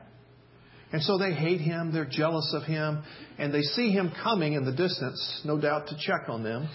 And 0.92 1.02
so 1.02 1.18
they 1.18 1.34
hate 1.34 1.62
him, 1.62 1.92
they're 1.92 2.08
jealous 2.10 2.54
of 2.56 2.64
him, 2.64 3.04
and 3.38 3.54
they 3.54 3.62
see 3.62 3.92
him 3.92 4.12
coming 4.24 4.54
in 4.54 4.66
the 4.66 4.72
distance, 4.72 5.42
no 5.46 5.60
doubt 5.60 5.88
to 5.88 5.98
check 6.00 6.30
on 6.30 6.44
them. 6.44 6.70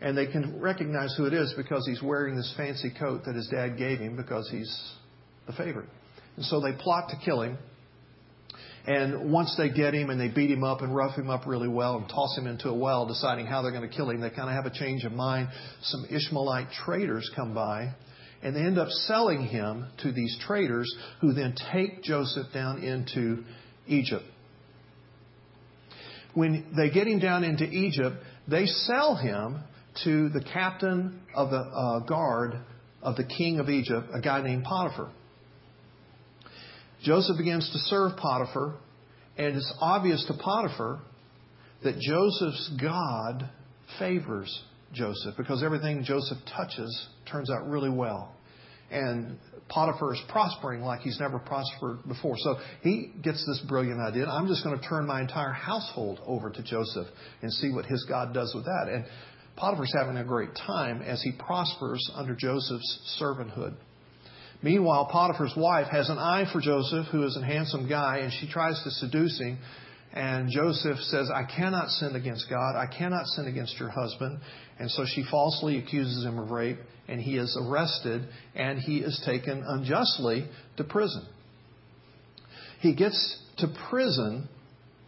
And 0.00 0.16
they 0.16 0.26
can 0.26 0.60
recognize 0.60 1.14
who 1.16 1.26
it 1.26 1.32
is 1.32 1.54
because 1.56 1.86
he's 1.86 2.02
wearing 2.02 2.36
this 2.36 2.52
fancy 2.56 2.92
coat 2.98 3.22
that 3.26 3.34
his 3.34 3.48
dad 3.48 3.78
gave 3.78 4.00
him 4.00 4.16
because 4.16 4.48
he's 4.50 4.92
the 5.46 5.52
favorite. 5.52 5.88
And 6.36 6.44
so 6.44 6.60
they 6.60 6.72
plot 6.72 7.10
to 7.10 7.16
kill 7.24 7.42
him. 7.42 7.58
And 8.86 9.32
once 9.32 9.54
they 9.56 9.70
get 9.70 9.94
him 9.94 10.10
and 10.10 10.20
they 10.20 10.28
beat 10.28 10.50
him 10.50 10.62
up 10.62 10.82
and 10.82 10.94
rough 10.94 11.16
him 11.16 11.30
up 11.30 11.46
really 11.46 11.68
well 11.68 11.96
and 11.96 12.08
toss 12.08 12.36
him 12.36 12.46
into 12.46 12.68
a 12.68 12.74
well, 12.74 13.06
deciding 13.06 13.46
how 13.46 13.62
they're 13.62 13.72
going 13.72 13.88
to 13.88 13.94
kill 13.94 14.10
him, 14.10 14.20
they 14.20 14.28
kind 14.28 14.50
of 14.50 14.54
have 14.54 14.66
a 14.66 14.76
change 14.78 15.04
of 15.04 15.12
mind. 15.12 15.48
Some 15.82 16.04
Ishmaelite 16.10 16.68
traders 16.84 17.30
come 17.34 17.54
by 17.54 17.94
and 18.44 18.54
they 18.54 18.60
end 18.60 18.78
up 18.78 18.88
selling 18.90 19.46
him 19.46 19.86
to 20.02 20.12
these 20.12 20.36
traders 20.46 20.94
who 21.22 21.32
then 21.32 21.54
take 21.72 22.02
Joseph 22.02 22.48
down 22.52 22.82
into 22.82 23.42
Egypt. 23.86 24.24
When 26.34 26.66
they 26.76 26.90
get 26.90 27.06
him 27.06 27.20
down 27.20 27.42
into 27.42 27.64
Egypt, 27.64 28.16
they 28.46 28.66
sell 28.66 29.16
him 29.16 29.60
to 30.04 30.28
the 30.28 30.44
captain 30.52 31.22
of 31.34 31.50
the 31.50 31.56
uh, 31.56 32.00
guard 32.00 32.58
of 33.02 33.16
the 33.16 33.24
king 33.24 33.60
of 33.60 33.70
Egypt, 33.70 34.08
a 34.12 34.20
guy 34.20 34.42
named 34.42 34.64
Potiphar. 34.64 35.10
Joseph 37.04 37.36
begins 37.36 37.68
to 37.70 37.78
serve 37.80 38.16
Potiphar, 38.16 38.76
and 39.36 39.56
it's 39.56 39.74
obvious 39.80 40.24
to 40.26 40.34
Potiphar 40.34 41.00
that 41.82 41.98
Joseph's 42.00 42.70
God 42.80 43.50
favors 43.98 44.62
Joseph 44.92 45.34
because 45.36 45.62
everything 45.62 46.02
Joseph 46.02 46.38
touches 46.56 47.08
turns 47.30 47.50
out 47.50 47.68
really 47.68 47.90
well. 47.90 48.34
And 48.90 49.38
Potiphar 49.68 50.14
is 50.14 50.22
prospering 50.28 50.80
like 50.80 51.00
he's 51.00 51.20
never 51.20 51.38
prospered 51.38 51.98
before. 52.08 52.36
So 52.38 52.56
he 52.82 53.12
gets 53.22 53.44
this 53.46 53.62
brilliant 53.68 54.00
idea. 54.00 54.26
I'm 54.26 54.46
just 54.46 54.64
going 54.64 54.78
to 54.78 54.88
turn 54.88 55.06
my 55.06 55.20
entire 55.20 55.52
household 55.52 56.20
over 56.26 56.50
to 56.50 56.62
Joseph 56.62 57.08
and 57.42 57.52
see 57.52 57.70
what 57.70 57.84
his 57.84 58.06
God 58.08 58.32
does 58.32 58.54
with 58.54 58.64
that. 58.64 58.88
And 58.90 59.04
Potiphar's 59.56 59.92
having 59.94 60.16
a 60.16 60.24
great 60.24 60.50
time 60.66 61.02
as 61.02 61.22
he 61.22 61.32
prospers 61.32 62.10
under 62.14 62.34
Joseph's 62.34 63.18
servanthood. 63.20 63.74
Meanwhile, 64.64 65.10
Potiphar's 65.12 65.52
wife 65.54 65.88
has 65.88 66.08
an 66.08 66.16
eye 66.16 66.46
for 66.50 66.58
Joseph, 66.58 67.08
who 67.12 67.22
is 67.24 67.36
a 67.36 67.44
handsome 67.44 67.86
guy, 67.86 68.20
and 68.22 68.32
she 68.32 68.50
tries 68.50 68.82
to 68.82 68.90
seduce 68.92 69.38
him. 69.38 69.58
And 70.14 70.48
Joseph 70.50 70.96
says, 71.00 71.28
I 71.30 71.44
cannot 71.44 71.90
sin 71.90 72.16
against 72.16 72.48
God. 72.48 72.74
I 72.74 72.86
cannot 72.86 73.26
sin 73.26 73.46
against 73.46 73.78
your 73.78 73.90
husband. 73.90 74.40
And 74.78 74.90
so 74.90 75.04
she 75.04 75.22
falsely 75.30 75.76
accuses 75.76 76.24
him 76.24 76.38
of 76.38 76.50
rape, 76.50 76.78
and 77.08 77.20
he 77.20 77.36
is 77.36 77.54
arrested, 77.60 78.26
and 78.54 78.78
he 78.78 79.00
is 79.00 79.22
taken 79.26 79.62
unjustly 79.66 80.46
to 80.78 80.84
prison. 80.84 81.26
He 82.80 82.94
gets 82.94 83.38
to 83.58 83.68
prison, 83.90 84.48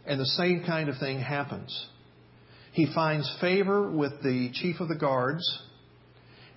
and 0.05 0.19
the 0.19 0.25
same 0.25 0.65
kind 0.67 0.87
of 0.87 0.99
thing 0.99 1.19
happens. 1.19 1.87
He 2.73 2.85
finds 2.93 3.27
favor 3.41 3.89
with 3.89 4.21
the 4.21 4.51
chief 4.53 4.81
of 4.81 4.87
the 4.87 4.95
guards, 4.95 5.43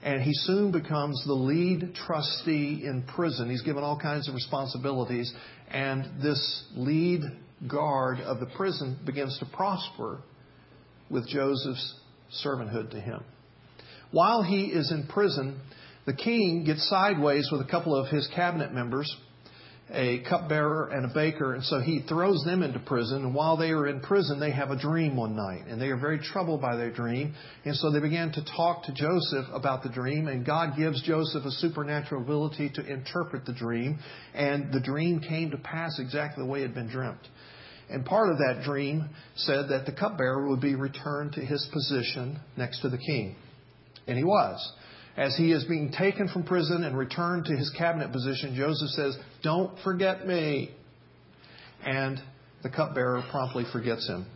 and 0.03 0.23
he 0.23 0.33
soon 0.33 0.73
becomes 0.73 1.23
the 1.27 1.35
lead 1.35 1.95
trustee 1.95 2.83
in 2.85 3.03
prison. 3.03 3.51
He's 3.51 3.63
given 3.63 3.85
all 3.85 3.99
kinds 3.99 4.29
of 4.29 4.35
responsibilities, 4.35 5.33
and 5.71 6.23
this 6.23 6.65
lead 6.75 7.23
guard 7.69 8.21
of 8.21 8.41
the 8.41 8.47
prison 8.57 8.99
begins 9.05 9.39
to 9.41 9.47
prosper 9.47 10.23
with 11.11 11.29
Joseph's 11.29 12.01
servanthood 12.45 12.91
to 12.93 13.01
him. 13.01 13.23
While 14.11 14.43
he 14.43 14.67
is 14.67 14.91
in 14.91 15.07
prison, 15.07 15.61
the 16.07 16.15
king 16.15 16.65
gets 16.65 16.89
sideways 16.89 17.49
with 17.53 17.61
a 17.61 17.71
couple 17.71 17.95
of 17.95 18.09
his 18.09 18.29
cabinet 18.35 18.73
members 18.73 19.15
a 19.93 20.23
cupbearer 20.29 20.89
and 20.89 21.05
a 21.05 21.13
baker, 21.13 21.55
and 21.55 21.65
so 21.65 21.81
he 21.81 22.05
throws 22.09 22.43
them 22.45 22.63
into 22.63 22.79
prison. 22.79 23.25
And 23.25 23.35
while 23.35 23.57
they 23.57 23.71
are 23.71 23.87
in 23.89 24.01
prison, 24.01 24.39
they 24.39 24.53
have 24.53 24.71
a 24.71 24.79
dream 24.79 25.17
one 25.17 25.35
night, 25.35 25.67
and 25.69 25.81
they 25.81 25.89
are 25.89 25.97
very 25.97 26.19
troubled 26.19 26.61
by 26.61 26.77
their 26.77 26.93
dream. 26.93 27.35
And 27.65 27.75
so 27.77 27.91
they 27.91 28.01
began 28.01 28.31
to 28.33 28.45
talk 28.57 28.85
to 28.85 28.93
Joseph 28.93 29.47
about 29.53 29.83
the 29.83 29.89
dream, 29.89 30.29
and 30.29 30.47
God 30.47 30.77
gives 30.77 31.03
Joseph 31.03 31.45
a 31.45 31.51
supernatural 31.51 32.23
ability 32.23 32.71
to 32.75 32.87
interpret 32.87 33.47
the 33.47 33.53
dream, 33.53 33.99
and 34.35 34.73
the 34.73 34.81
dream 34.81 35.21
came 35.21 35.51
to 35.51 35.59
pass 35.59 35.99
exactly 35.99 36.45
the 36.45 36.51
way 36.51 36.61
it 36.61 36.69
had 36.69 36.75
been 36.75 36.89
dreamt. 36.89 37.27
And 37.89 38.05
part 38.05 38.31
of 38.31 38.39
that 38.39 38.63
dream 38.65 39.09
said 39.35 39.69
that 39.71 39.85
the 39.87 39.93
cupbearer 39.93 40.49
would 40.49 40.61
be 40.61 40.77
returned 40.77 41.33
to 41.33 41.41
his 41.41 41.69
position 41.73 42.39
next 42.57 42.83
to 42.83 42.89
the 42.89 42.99
king. 42.99 43.35
And 44.07 44.17
he 44.17 44.23
was 44.23 44.73
as 45.17 45.37
he 45.37 45.53
is 45.53 45.65
being 45.65 45.93
taken 45.93 46.29
from 46.29 46.45
prison 46.45 46.85
and 46.85 46.97
returned 46.97 47.47
to 47.47 47.57
his 47.57 47.71
cabinet 47.77 48.13
position, 48.13 48.55
Joseph 48.55 48.91
says, 48.91 49.19
Don't 49.43 49.79
forget 49.83 50.27
me. 50.27 50.71
And 51.85 52.21
the 52.63 52.71
cupbearer 52.71 53.23
promptly 53.31 53.65
forgets 53.73 54.07
him. 54.07 54.27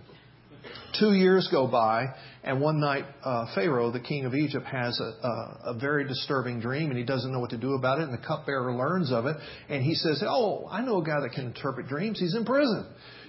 Two 0.98 1.12
years 1.12 1.48
go 1.50 1.66
by, 1.66 2.06
and 2.44 2.60
one 2.60 2.78
night 2.78 3.04
uh, 3.24 3.46
Pharaoh, 3.54 3.90
the 3.90 4.00
king 4.00 4.26
of 4.26 4.34
Egypt, 4.34 4.64
has 4.66 4.98
a, 5.00 5.26
a, 5.26 5.60
a, 5.64 5.78
very 5.78 6.06
disturbing 6.06 6.60
dream, 6.60 6.88
and 6.90 6.96
he 6.96 7.04
doesn't 7.04 7.32
know 7.32 7.40
what 7.40 7.50
to 7.50 7.58
do 7.58 7.74
about 7.74 7.98
it. 7.98 8.04
And 8.04 8.12
the 8.12 8.24
cupbearer 8.24 8.72
learns 8.72 9.10
of 9.10 9.26
it, 9.26 9.36
and 9.68 9.82
he 9.82 9.94
says, 9.94 10.22
"Oh, 10.24 10.68
I 10.70 10.82
know 10.82 10.98
a 10.98 11.04
guy 11.04 11.20
that 11.20 11.32
can 11.34 11.46
interpret 11.46 11.88
dreams. 11.88 12.20
He's 12.20 12.36
in 12.36 12.44
prison. 12.44 12.86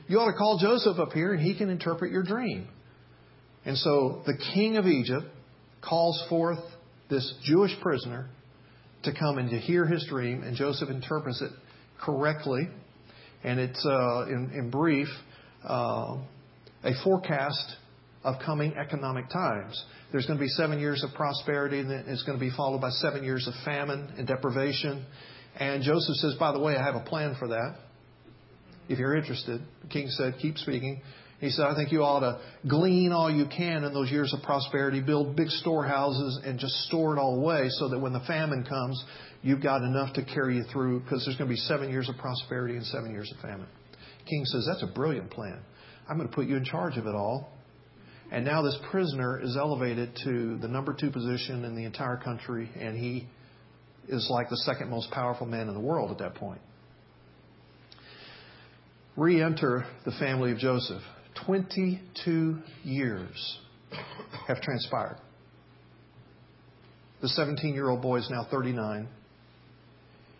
You 0.07 0.19
ought 0.19 0.31
to 0.31 0.37
call 0.37 0.59
Joseph 0.61 0.99
up 0.99 1.11
here, 1.11 1.33
and 1.33 1.41
he 1.41 1.57
can 1.57 1.69
interpret 1.69 2.11
your 2.11 2.23
dream." 2.23 2.67
And 3.65 3.77
so 3.77 4.21
the 4.27 4.37
king 4.53 4.77
of 4.77 4.85
Egypt 4.85 5.25
calls 5.81 6.23
forth 6.29 6.59
this 7.09 7.33
Jewish 7.43 7.71
prisoner 7.81 8.27
to 9.03 9.13
come 9.13 9.37
and 9.37 9.49
to 9.49 9.57
hear 9.57 9.85
his 9.85 10.05
dream, 10.09 10.43
and 10.43 10.55
Joseph 10.55 10.89
interprets 10.89 11.41
it 11.41 11.51
correctly. 12.01 12.67
And 13.43 13.59
it's, 13.59 13.85
uh, 13.85 14.25
in, 14.27 14.51
in, 14.55 14.71
brief, 14.71 15.07
uh, 15.67 16.17
a 16.83 16.91
forecast 17.03 17.75
of 18.23 18.35
coming 18.43 18.75
economic 18.75 19.29
times. 19.29 19.83
There's 20.11 20.25
going 20.25 20.39
to 20.39 20.43
be 20.43 20.49
seven 20.49 20.79
years 20.79 21.03
of 21.03 21.13
prosperity, 21.13 21.79
and 21.79 21.91
it's 21.91 22.23
going 22.23 22.39
to 22.39 22.43
be 22.43 22.51
followed 22.55 22.81
by 22.81 22.89
seven 22.89 23.23
years 23.23 23.47
of 23.47 23.53
famine 23.63 24.13
and 24.17 24.27
deprivation. 24.27 25.05
And 25.59 25.83
Joseph 25.83 26.15
says, 26.15 26.35
By 26.39 26.51
the 26.51 26.59
way, 26.59 26.75
I 26.75 26.83
have 26.83 26.95
a 26.95 27.05
plan 27.05 27.35
for 27.37 27.49
that. 27.49 27.75
If 28.89 28.99
you're 28.99 29.15
interested, 29.15 29.61
the 29.83 29.87
king 29.87 30.09
said, 30.09 30.35
Keep 30.41 30.57
speaking. 30.57 31.01
He 31.39 31.49
said, 31.49 31.65
I 31.65 31.75
think 31.75 31.91
you 31.91 32.01
ought 32.01 32.21
to 32.21 32.39
glean 32.67 33.11
all 33.11 33.29
you 33.29 33.45
can 33.45 33.83
in 33.83 33.93
those 33.93 34.09
years 34.09 34.33
of 34.33 34.41
prosperity, 34.41 35.01
build 35.01 35.35
big 35.35 35.49
storehouses, 35.49 36.39
and 36.45 36.57
just 36.57 36.73
store 36.87 37.15
it 37.15 37.19
all 37.19 37.35
away 37.35 37.67
so 37.69 37.89
that 37.89 37.99
when 37.99 38.13
the 38.13 38.21
famine 38.21 38.63
comes, 38.63 39.03
you've 39.41 39.61
got 39.61 39.81
enough 39.81 40.13
to 40.13 40.23
carry 40.23 40.55
you 40.55 40.63
through 40.71 41.01
because 41.01 41.25
there's 41.25 41.37
going 41.37 41.49
to 41.49 41.53
be 41.53 41.59
seven 41.61 41.89
years 41.89 42.07
of 42.07 42.15
prosperity 42.17 42.77
and 42.77 42.85
seven 42.85 43.11
years 43.11 43.31
of 43.35 43.41
famine. 43.41 43.67
King 44.29 44.45
says, 44.45 44.65
That's 44.65 44.83
a 44.83 44.93
brilliant 44.93 45.29
plan. 45.29 45.59
I'm 46.09 46.17
going 46.17 46.29
to 46.29 46.33
put 46.33 46.47
you 46.47 46.55
in 46.55 46.63
charge 46.63 46.97
of 46.97 47.05
it 47.05 47.15
all. 47.15 47.49
And 48.31 48.43
now 48.45 48.61
this 48.61 48.77
prisoner 48.89 49.39
is 49.41 49.55
elevated 49.55 50.17
to 50.23 50.57
the 50.57 50.67
number 50.67 50.95
two 50.99 51.11
position 51.11 51.63
in 51.63 51.75
the 51.75 51.83
entire 51.83 52.17
country, 52.17 52.69
and 52.79 52.97
he 52.97 53.27
is 54.07 54.27
like 54.31 54.49
the 54.49 54.57
second 54.57 54.89
most 54.89 55.11
powerful 55.11 55.45
man 55.45 55.67
in 55.67 55.73
the 55.73 55.79
world 55.79 56.11
at 56.11 56.17
that 56.19 56.35
point. 56.35 56.61
Re 59.15 59.41
enter 59.41 59.85
the 60.05 60.11
family 60.13 60.51
of 60.51 60.57
Joseph. 60.57 61.01
22 61.45 62.59
years 62.83 63.59
have 64.47 64.61
transpired. 64.61 65.17
The 67.21 67.29
17 67.29 67.73
year 67.73 67.89
old 67.89 68.01
boy 68.01 68.17
is 68.17 68.29
now 68.29 68.47
39. 68.49 69.07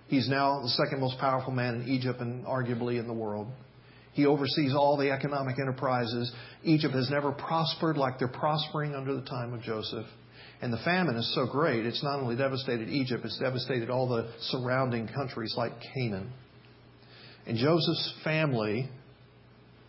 He's 0.08 0.30
now 0.30 0.62
the 0.62 0.70
second 0.70 1.00
most 1.00 1.18
powerful 1.20 1.52
man 1.52 1.82
in 1.82 1.88
Egypt 1.88 2.20
and 2.20 2.46
arguably 2.46 3.00
in 3.00 3.08
the 3.08 3.14
world. 3.14 3.48
He 4.14 4.26
oversees 4.26 4.74
all 4.74 4.98
the 4.98 5.12
economic 5.12 5.60
enterprises. 5.60 6.32
Egypt 6.64 6.94
has 6.94 7.10
never 7.10 7.32
prospered 7.32 7.98
like 7.98 8.20
they're 8.20 8.28
prospering 8.28 8.96
under 8.96 9.14
the 9.14 9.24
time 9.24 9.54
of 9.54 9.62
Joseph. 9.62 10.06
And 10.62 10.72
the 10.72 10.78
famine 10.86 11.16
is 11.18 11.36
so 11.36 11.46
great, 11.48 11.86
it's 11.86 12.04
not 12.04 12.20
only 12.20 12.36
devastated 12.36 12.88
Egypt, 12.88 13.26
it's 13.26 13.38
devastated 13.40 13.90
all 13.90 14.08
the 14.08 14.32
surrounding 14.40 15.08
countries 15.08 15.54
like 15.58 15.74
Canaan. 15.94 16.32
And 17.46 17.58
Joseph's 17.58 18.14
family 18.24 18.90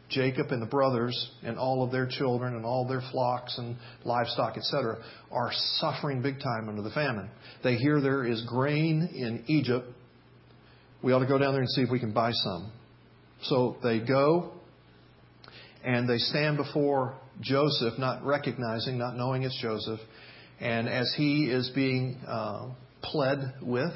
Jacob 0.09 0.49
and 0.51 0.63
the 0.63 0.67
brothers 0.67 1.31
and 1.43 1.59
all 1.59 1.83
of 1.83 1.91
their 1.91 2.07
children 2.07 2.55
and 2.55 2.65
all 2.65 2.87
their 2.87 3.03
flocks 3.11 3.59
and 3.59 3.77
livestock, 4.05 4.57
etc., 4.57 4.99
are 5.33 5.51
suffering 5.79 6.23
big 6.23 6.39
time 6.41 6.69
under 6.69 6.83
the 6.83 6.91
famine. 6.91 7.29
They 7.65 7.75
hear 7.77 8.01
there 8.01 8.25
is 8.25 8.43
grain 8.43 9.09
in 9.15 9.45
Egypt. 9.49 9.87
We 11.03 11.13
ought 11.13 11.21
to 11.21 11.27
go 11.27 11.39
down 11.39 11.53
there 11.53 11.63
and 11.63 11.71
see 11.71 11.83
if 11.83 11.91
we 11.91 11.99
can 11.99 12.13
buy 12.13 12.31
some. 12.33 12.73
So 13.43 13.77
they 13.83 14.01
go 14.01 14.53
and 15.85 16.09
they 16.09 16.19
stand 16.19 16.57
before 16.57 17.17
Joseph, 17.41 17.99
not 17.99 18.25
recognizing, 18.25 18.99
not 18.99 19.17
knowing 19.17 19.43
it's 19.43 19.61
Joseph. 19.61 20.01
And 20.61 20.89
as 20.89 21.13
he 21.17 21.51
is 21.51 21.71
being 21.75 22.17
uh, 22.27 22.71
pled 23.03 23.55
with 23.61 23.93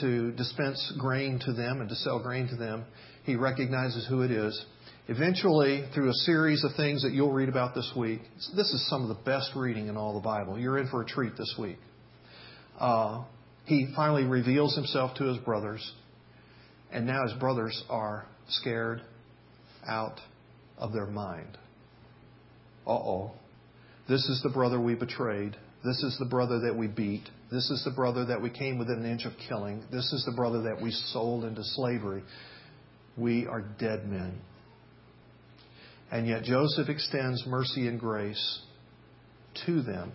to 0.00 0.32
dispense 0.32 0.92
grain 0.98 1.40
to 1.46 1.52
them 1.52 1.80
and 1.80 1.88
to 1.88 1.94
sell 1.94 2.22
grain 2.22 2.48
to 2.48 2.56
them, 2.56 2.84
he 3.24 3.36
recognizes 3.36 4.06
who 4.08 4.22
it 4.22 4.30
is. 4.30 4.64
Eventually, 5.08 5.84
through 5.94 6.08
a 6.08 6.14
series 6.24 6.64
of 6.64 6.72
things 6.76 7.02
that 7.02 7.12
you'll 7.12 7.32
read 7.32 7.48
about 7.48 7.76
this 7.76 7.92
week, 7.96 8.22
this 8.56 8.72
is 8.72 8.88
some 8.88 9.02
of 9.02 9.08
the 9.08 9.22
best 9.22 9.52
reading 9.54 9.86
in 9.86 9.96
all 9.96 10.14
the 10.14 10.24
Bible. 10.24 10.58
You're 10.58 10.78
in 10.78 10.88
for 10.88 11.02
a 11.02 11.06
treat 11.06 11.36
this 11.36 11.54
week. 11.56 11.78
Uh, 12.76 13.22
he 13.66 13.86
finally 13.94 14.24
reveals 14.24 14.74
himself 14.74 15.16
to 15.18 15.24
his 15.24 15.38
brothers, 15.38 15.92
and 16.90 17.06
now 17.06 17.22
his 17.22 17.34
brothers 17.34 17.84
are 17.88 18.26
scared 18.48 19.00
out 19.86 20.18
of 20.76 20.92
their 20.92 21.06
mind. 21.06 21.56
Uh 22.84 22.90
oh. 22.90 23.30
This 24.08 24.24
is 24.28 24.40
the 24.42 24.50
brother 24.50 24.80
we 24.80 24.96
betrayed. 24.96 25.56
This 25.84 26.02
is 26.02 26.16
the 26.18 26.24
brother 26.24 26.60
that 26.60 26.76
we 26.76 26.88
beat. 26.88 27.22
This 27.50 27.70
is 27.70 27.84
the 27.84 27.92
brother 27.92 28.24
that 28.24 28.42
we 28.42 28.50
came 28.50 28.76
within 28.76 29.04
an 29.04 29.06
inch 29.06 29.24
of 29.24 29.32
killing. 29.48 29.84
This 29.92 30.12
is 30.12 30.24
the 30.24 30.34
brother 30.34 30.62
that 30.62 30.82
we 30.82 30.90
sold 30.90 31.44
into 31.44 31.62
slavery. 31.62 32.24
We 33.16 33.46
are 33.46 33.60
dead 33.60 34.08
men. 34.08 34.40
And 36.10 36.26
yet 36.26 36.44
Joseph 36.44 36.88
extends 36.88 37.44
mercy 37.46 37.88
and 37.88 37.98
grace 37.98 38.60
to 39.66 39.82
them. 39.82 40.12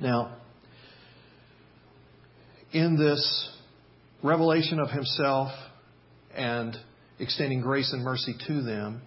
Now, 0.00 0.36
in 2.72 2.98
this 2.98 3.50
revelation 4.22 4.78
of 4.78 4.90
himself 4.90 5.50
and 6.34 6.76
extending 7.18 7.60
grace 7.60 7.92
and 7.92 8.04
mercy 8.04 8.34
to 8.46 8.62
them, 8.62 9.02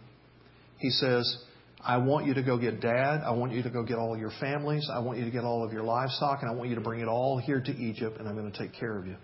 he 0.80 0.90
says, 0.90 1.38
I 1.84 1.98
want 1.98 2.26
you 2.26 2.34
to 2.36 2.44
go 2.44 2.58
get 2.58 2.82
dad. 2.82 3.22
I 3.26 3.32
want 3.32 3.54
you 3.54 3.64
to 3.64 3.70
go 3.70 3.84
get 3.84 3.98
all 3.98 4.18
your 4.18 4.32
families. 4.40 4.90
I 4.92 5.00
want 5.00 5.20
you 5.20 5.26
to 5.26 5.32
get 5.32 5.44
all 5.44 5.64
of 5.64 5.72
your 5.72 5.84
livestock, 5.84 6.40
and 6.42 6.52
I 6.52 6.54
want 6.54 6.70
you 6.70 6.76
to 6.76 6.82
bring 6.82 7.02
it 7.02 7.08
all 7.08 7.38
here 7.38 7.62
to 7.62 7.72
Egypt, 7.72 8.20
and 8.20 8.28
I'm 8.28 8.36
going 8.36 8.52
to 8.52 8.58
take 8.58 8.74
care 8.74 8.98
of 8.98 9.08
you. 9.08 9.16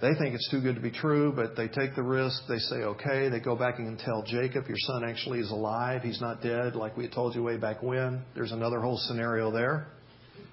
They 0.00 0.14
think 0.18 0.34
it's 0.34 0.50
too 0.50 0.62
good 0.62 0.76
to 0.76 0.80
be 0.80 0.90
true, 0.90 1.32
but 1.34 1.56
they 1.56 1.68
take 1.68 1.94
the 1.94 2.02
risk. 2.02 2.42
They 2.48 2.58
say, 2.58 2.76
okay. 2.76 3.28
They 3.28 3.38
go 3.38 3.54
back 3.54 3.78
and 3.78 3.98
tell 3.98 4.22
Jacob, 4.22 4.66
your 4.66 4.78
son 4.78 5.04
actually 5.04 5.40
is 5.40 5.50
alive. 5.50 6.02
He's 6.02 6.20
not 6.20 6.42
dead, 6.42 6.74
like 6.74 6.96
we 6.96 7.08
told 7.08 7.34
you 7.34 7.42
way 7.42 7.58
back 7.58 7.82
when. 7.82 8.22
There's 8.34 8.52
another 8.52 8.80
whole 8.80 8.96
scenario 8.96 9.50
there 9.50 9.88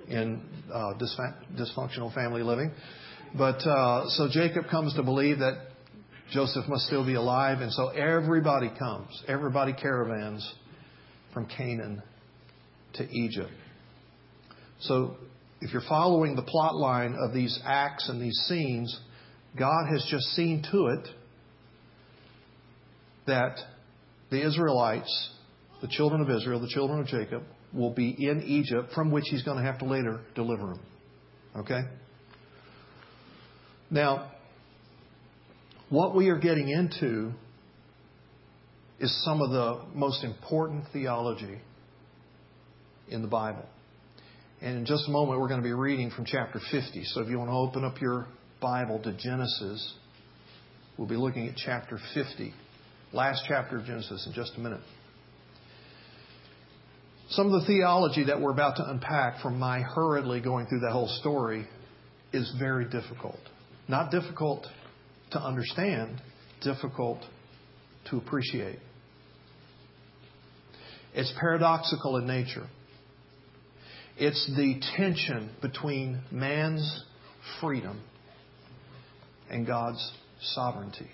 in 0.09 0.41
uh, 0.73 0.93
dysfunctional 1.55 2.13
family 2.13 2.43
living. 2.43 2.71
But 3.37 3.65
uh, 3.65 4.09
so 4.09 4.27
Jacob 4.29 4.65
comes 4.69 4.93
to 4.95 5.03
believe 5.03 5.39
that 5.39 5.67
Joseph 6.31 6.67
must 6.67 6.87
still 6.87 7.05
be 7.05 7.15
alive, 7.15 7.61
and 7.61 7.71
so 7.71 7.89
everybody 7.89 8.69
comes. 8.77 9.23
Everybody 9.29 9.71
caravans 9.71 10.53
from 11.33 11.45
Canaan 11.45 12.01
to 12.95 13.09
Egypt. 13.09 13.51
So 14.81 15.15
if 15.61 15.71
you're 15.71 15.83
following 15.87 16.35
the 16.35 16.41
plot 16.41 16.75
line 16.75 17.15
of 17.17 17.33
these 17.33 17.57
acts 17.65 18.09
and 18.09 18.21
these 18.21 18.37
scenes, 18.47 18.99
God 19.57 19.87
has 19.91 20.05
just 20.09 20.25
seen 20.35 20.63
to 20.71 20.87
it 20.87 21.07
that 23.27 23.57
the 24.29 24.45
Israelites, 24.45 25.29
the 25.81 25.87
children 25.87 26.21
of 26.21 26.29
Israel, 26.29 26.59
the 26.59 26.69
children 26.69 26.99
of 26.99 27.07
Jacob, 27.07 27.43
will 27.73 27.93
be 27.93 28.15
in 28.17 28.43
Egypt, 28.43 28.91
from 28.93 29.11
which 29.11 29.25
he's 29.29 29.43
going 29.43 29.57
to 29.57 29.63
have 29.63 29.79
to 29.79 29.85
later 29.85 30.21
deliver 30.35 30.67
them. 30.67 30.79
Okay? 31.57 31.81
Now, 33.89 34.31
what 35.89 36.15
we 36.15 36.29
are 36.29 36.37
getting 36.37 36.69
into 36.69 37.31
is 38.99 39.23
some 39.23 39.41
of 39.41 39.51
the 39.51 39.85
most 39.93 40.23
important 40.23 40.85
theology 40.91 41.59
in 43.09 43.21
the 43.21 43.27
Bible. 43.27 43.65
And 44.61 44.79
in 44.79 44.85
just 44.85 45.07
a 45.07 45.11
moment, 45.11 45.39
we're 45.39 45.47
going 45.47 45.61
to 45.61 45.67
be 45.67 45.73
reading 45.73 46.09
from 46.09 46.25
chapter 46.25 46.59
50. 46.71 47.03
So 47.05 47.21
if 47.21 47.29
you 47.29 47.37
want 47.37 47.51
to 47.51 47.55
open 47.55 47.85
up 47.85 48.01
your 48.01 48.27
Bible 48.59 48.99
to 49.03 49.13
Genesis, 49.13 49.93
we'll 50.97 51.07
be 51.07 51.15
looking 51.15 51.47
at 51.47 51.55
chapter 51.55 51.99
50, 52.13 52.53
last 53.13 53.43
chapter 53.47 53.77
of 53.77 53.85
Genesis, 53.85 54.25
in 54.27 54.33
just 54.33 54.53
a 54.57 54.59
minute. 54.59 54.81
Some 57.29 57.53
of 57.53 57.61
the 57.61 57.67
theology 57.67 58.25
that 58.25 58.39
we're 58.39 58.51
about 58.51 58.77
to 58.77 58.89
unpack 58.89 59.41
from 59.41 59.59
my 59.59 59.81
hurriedly 59.81 60.41
going 60.41 60.65
through 60.67 60.79
that 60.79 60.91
whole 60.91 61.09
story 61.19 61.67
is 62.31 62.51
very 62.57 62.85
difficult. 62.85 63.39
Not 63.87 64.11
difficult 64.11 64.65
to 65.31 65.39
understand, 65.39 66.21
difficult 66.61 67.19
to 68.09 68.17
appreciate. 68.17 68.79
It's 71.13 71.33
paradoxical 71.39 72.17
in 72.17 72.27
nature. 72.27 72.67
It's 74.17 74.47
the 74.55 74.81
tension 74.95 75.51
between 75.61 76.21
man's 76.31 77.03
freedom 77.59 78.01
and 79.49 79.65
God's 79.65 80.11
sovereignty. 80.41 81.09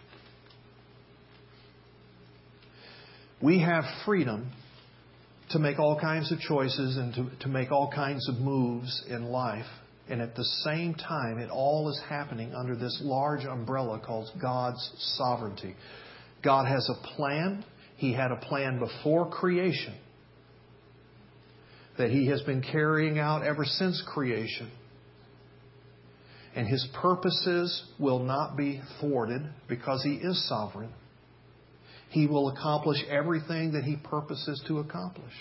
We 3.42 3.60
have 3.62 3.84
freedom 4.06 4.52
to 5.50 5.60
make 5.60 5.78
all 5.78 6.00
kinds 6.00 6.32
of 6.32 6.40
choices 6.40 6.98
and 6.98 7.14
to, 7.14 7.30
to 7.42 7.48
make 7.50 7.72
all 7.72 7.92
kinds 7.94 8.28
of 8.30 8.36
moves 8.36 9.04
in 9.10 9.26
life. 9.26 9.66
And 10.10 10.22
at 10.22 10.36
the 10.36 10.44
same 10.66 10.96
time, 10.96 11.38
it 11.38 11.50
all 11.50 11.90
is 11.90 12.02
happening 12.10 12.54
under 12.54 12.76
this 12.76 13.00
large 13.04 13.46
umbrella 13.46 14.00
called 14.00 14.30
God's 14.42 14.92
sovereignty. 15.18 15.76
God 16.44 16.68
has 16.68 16.90
a 16.90 17.16
plan. 17.16 17.64
He 17.98 18.14
had 18.14 18.32
a 18.32 18.38
plan 18.38 18.80
before 18.80 19.30
creation 19.30 19.96
that 21.98 22.10
He 22.10 22.28
has 22.28 22.42
been 22.42 22.62
carrying 22.62 23.20
out 23.20 23.44
ever 23.44 23.66
since 23.66 24.02
creation 24.06 24.72
and 26.56 26.68
his 26.68 26.88
purposes 26.94 27.84
will 28.00 28.20
not 28.20 28.56
be 28.56 28.82
thwarted 29.00 29.42
because 29.68 30.04
he 30.04 30.14
is 30.16 30.48
sovereign. 30.48 30.92
He 32.10 32.28
will 32.28 32.50
accomplish 32.50 32.98
everything 33.10 33.74
that 33.74 33.84
he 33.84 33.96
purposes 33.96 34.64
to 34.68 34.80
accomplish. 34.80 35.34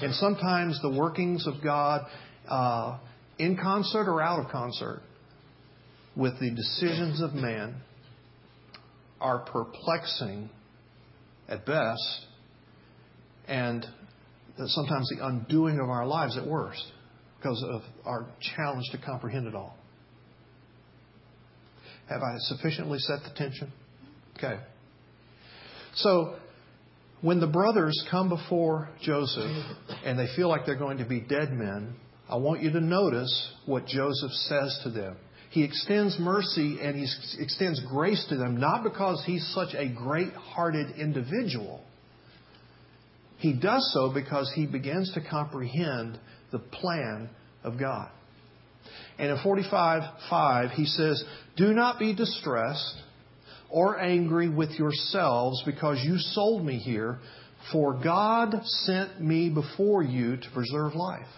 And 0.00 0.12
sometimes 0.14 0.80
the 0.82 0.90
workings 0.90 1.46
of 1.46 1.62
God, 1.62 2.06
uh, 2.48 2.98
in 3.38 3.56
concert 3.56 4.08
or 4.08 4.20
out 4.20 4.44
of 4.44 4.50
concert, 4.50 5.02
with 6.16 6.40
the 6.40 6.50
decisions 6.50 7.22
of 7.22 7.32
man, 7.32 7.76
are 9.20 9.38
perplexing 9.38 10.50
at 11.48 11.64
best, 11.64 12.26
and 13.46 13.86
sometimes 14.66 15.08
the 15.10 15.24
undoing 15.24 15.78
of 15.78 15.88
our 15.88 16.06
lives 16.06 16.36
at 16.36 16.46
worst 16.46 16.84
because 17.42 17.64
of 17.68 17.82
our 18.04 18.26
challenge 18.56 18.86
to 18.92 18.98
comprehend 18.98 19.46
it 19.46 19.54
all. 19.54 19.76
Have 22.08 22.22
I 22.22 22.36
sufficiently 22.38 22.98
set 22.98 23.20
the 23.24 23.34
tension? 23.34 23.72
Okay. 24.36 24.60
So, 25.94 26.36
when 27.20 27.40
the 27.40 27.46
brothers 27.46 28.04
come 28.10 28.28
before 28.28 28.88
Joseph 29.02 29.50
and 30.04 30.18
they 30.18 30.26
feel 30.34 30.48
like 30.48 30.66
they're 30.66 30.76
going 30.76 30.98
to 30.98 31.04
be 31.04 31.20
dead 31.20 31.52
men, 31.52 31.94
I 32.28 32.36
want 32.36 32.62
you 32.62 32.72
to 32.72 32.80
notice 32.80 33.52
what 33.66 33.86
Joseph 33.86 34.32
says 34.32 34.80
to 34.84 34.90
them. 34.90 35.16
He 35.50 35.62
extends 35.64 36.18
mercy 36.18 36.78
and 36.82 36.96
he 36.96 37.06
extends 37.38 37.80
grace 37.88 38.24
to 38.30 38.36
them, 38.36 38.58
not 38.58 38.82
because 38.82 39.22
he's 39.26 39.46
such 39.54 39.74
a 39.74 39.88
great 39.88 40.32
hearted 40.32 40.96
individual. 40.96 41.82
He 43.36 43.52
does 43.52 43.90
so 43.92 44.12
because 44.12 44.50
he 44.54 44.66
begins 44.66 45.12
to 45.14 45.20
comprehend 45.20 46.18
the 46.52 46.58
plan 46.58 47.28
of 47.64 47.78
God. 47.78 48.08
And 49.18 49.30
in 49.30 49.38
45:5 49.38 50.70
he 50.72 50.84
says, 50.84 51.24
"Do 51.56 51.72
not 51.72 51.98
be 51.98 52.12
distressed 52.12 53.02
or 53.68 53.98
angry 53.98 54.48
with 54.48 54.78
yourselves 54.78 55.62
because 55.64 56.02
you 56.04 56.18
sold 56.18 56.64
me 56.64 56.78
here, 56.78 57.18
for 57.70 57.94
God 57.94 58.64
sent 58.64 59.20
me 59.20 59.48
before 59.48 60.02
you 60.02 60.36
to 60.36 60.50
preserve 60.50 60.94
life." 60.94 61.28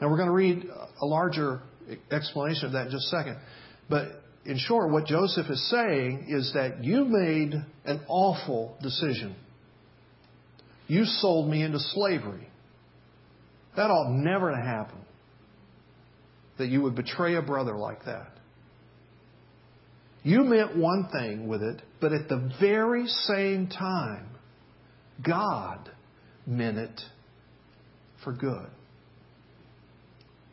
Now 0.00 0.08
we're 0.08 0.16
going 0.16 0.28
to 0.28 0.34
read 0.34 0.66
a 1.02 1.06
larger 1.06 1.60
explanation 2.10 2.66
of 2.66 2.72
that 2.72 2.86
in 2.86 2.92
just 2.92 3.12
a 3.12 3.16
second. 3.16 3.36
But 3.88 4.22
in 4.46 4.56
short, 4.56 4.90
what 4.90 5.04
Joseph 5.04 5.50
is 5.50 5.68
saying 5.68 6.26
is 6.28 6.54
that 6.54 6.82
you 6.82 7.04
made 7.04 7.54
an 7.84 8.00
awful 8.08 8.78
decision 8.80 9.36
you 10.90 11.04
sold 11.04 11.48
me 11.48 11.62
into 11.62 11.78
slavery. 11.78 12.48
That 13.76 13.92
ought 13.92 14.10
never 14.10 14.50
to 14.50 14.56
happen. 14.60 14.98
that 16.58 16.68
you 16.68 16.82
would 16.82 16.94
betray 16.94 17.36
a 17.36 17.42
brother 17.42 17.74
like 17.76 18.04
that. 18.04 18.32
You 20.22 20.44
meant 20.44 20.76
one 20.76 21.08
thing 21.10 21.48
with 21.48 21.62
it, 21.62 21.80
but 22.00 22.12
at 22.12 22.28
the 22.28 22.52
very 22.60 23.06
same 23.06 23.68
time, 23.68 24.26
God 25.24 25.88
meant 26.46 26.76
it 26.76 27.00
for 28.22 28.34
good, 28.34 28.66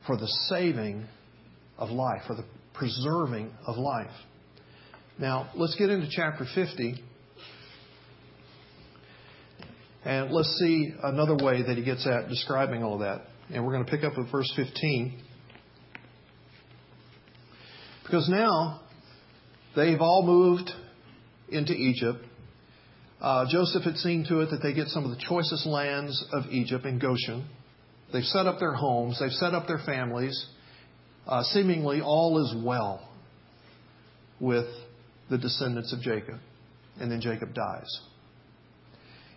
for 0.06 0.15
the 0.15 0.28
saving 0.47 1.06
of 1.78 1.89
life, 1.89 2.21
for 2.26 2.36
the 2.36 2.45
preserving 2.73 3.52
of 3.65 3.76
life. 3.76 4.15
Now, 5.19 5.50
let's 5.56 5.76
get 5.76 5.89
into 5.89 6.08
chapter 6.10 6.45
50. 6.56 7.04
And 10.08 10.32
let's 10.32 10.58
see 10.58 10.93
another 11.04 11.36
way 11.36 11.63
that 11.63 11.76
he 11.76 11.84
gets 11.84 12.08
at 12.08 12.30
describing 12.30 12.82
all 12.82 12.93
of 12.93 13.00
that. 13.02 13.24
And 13.54 13.65
we're 13.65 13.74
going 13.74 13.84
to 13.84 13.91
pick 13.91 14.06
up 14.06 14.17
with 14.17 14.32
verse 14.32 14.50
15. 14.56 15.22
Because 18.04 18.30
now 18.30 18.84
they've 19.76 20.00
all 20.00 20.24
moved 20.26 20.72
into 21.50 21.74
Egypt. 21.74 22.20
Uh, 23.20 23.48
Joseph 23.52 23.84
had 23.84 23.98
seen 23.98 24.26
to 24.30 24.39
it 24.39 24.52
that 24.52 24.63
they 24.63 24.72
get 24.72 24.88
some 24.88 25.04
of 25.04 25.10
the 25.10 25.22
choicest 25.28 25.65
lands 25.65 26.26
of 26.32 26.46
Egypt 26.52 26.86
in 26.86 27.00
Goshen. 27.00 27.46
They've 28.13 28.24
set 28.24 28.46
up 28.46 28.60
their 28.60 28.76
homes, 28.76 29.20
they've 29.20 29.30
set 29.30 29.54
up 29.54 29.67
their 29.67 29.82
families. 29.86 30.48
Uh, 31.28 31.43
seemingly 31.43 32.00
all 32.00 32.41
is 32.46 32.56
well 32.63 33.10
with 34.39 34.67
the 35.30 35.38
descendants 35.38 35.91
of 35.91 36.00
Jacob. 36.00 36.39
And 36.98 37.12
then 37.12 37.20
Jacob 37.20 37.54
dies. 37.54 38.00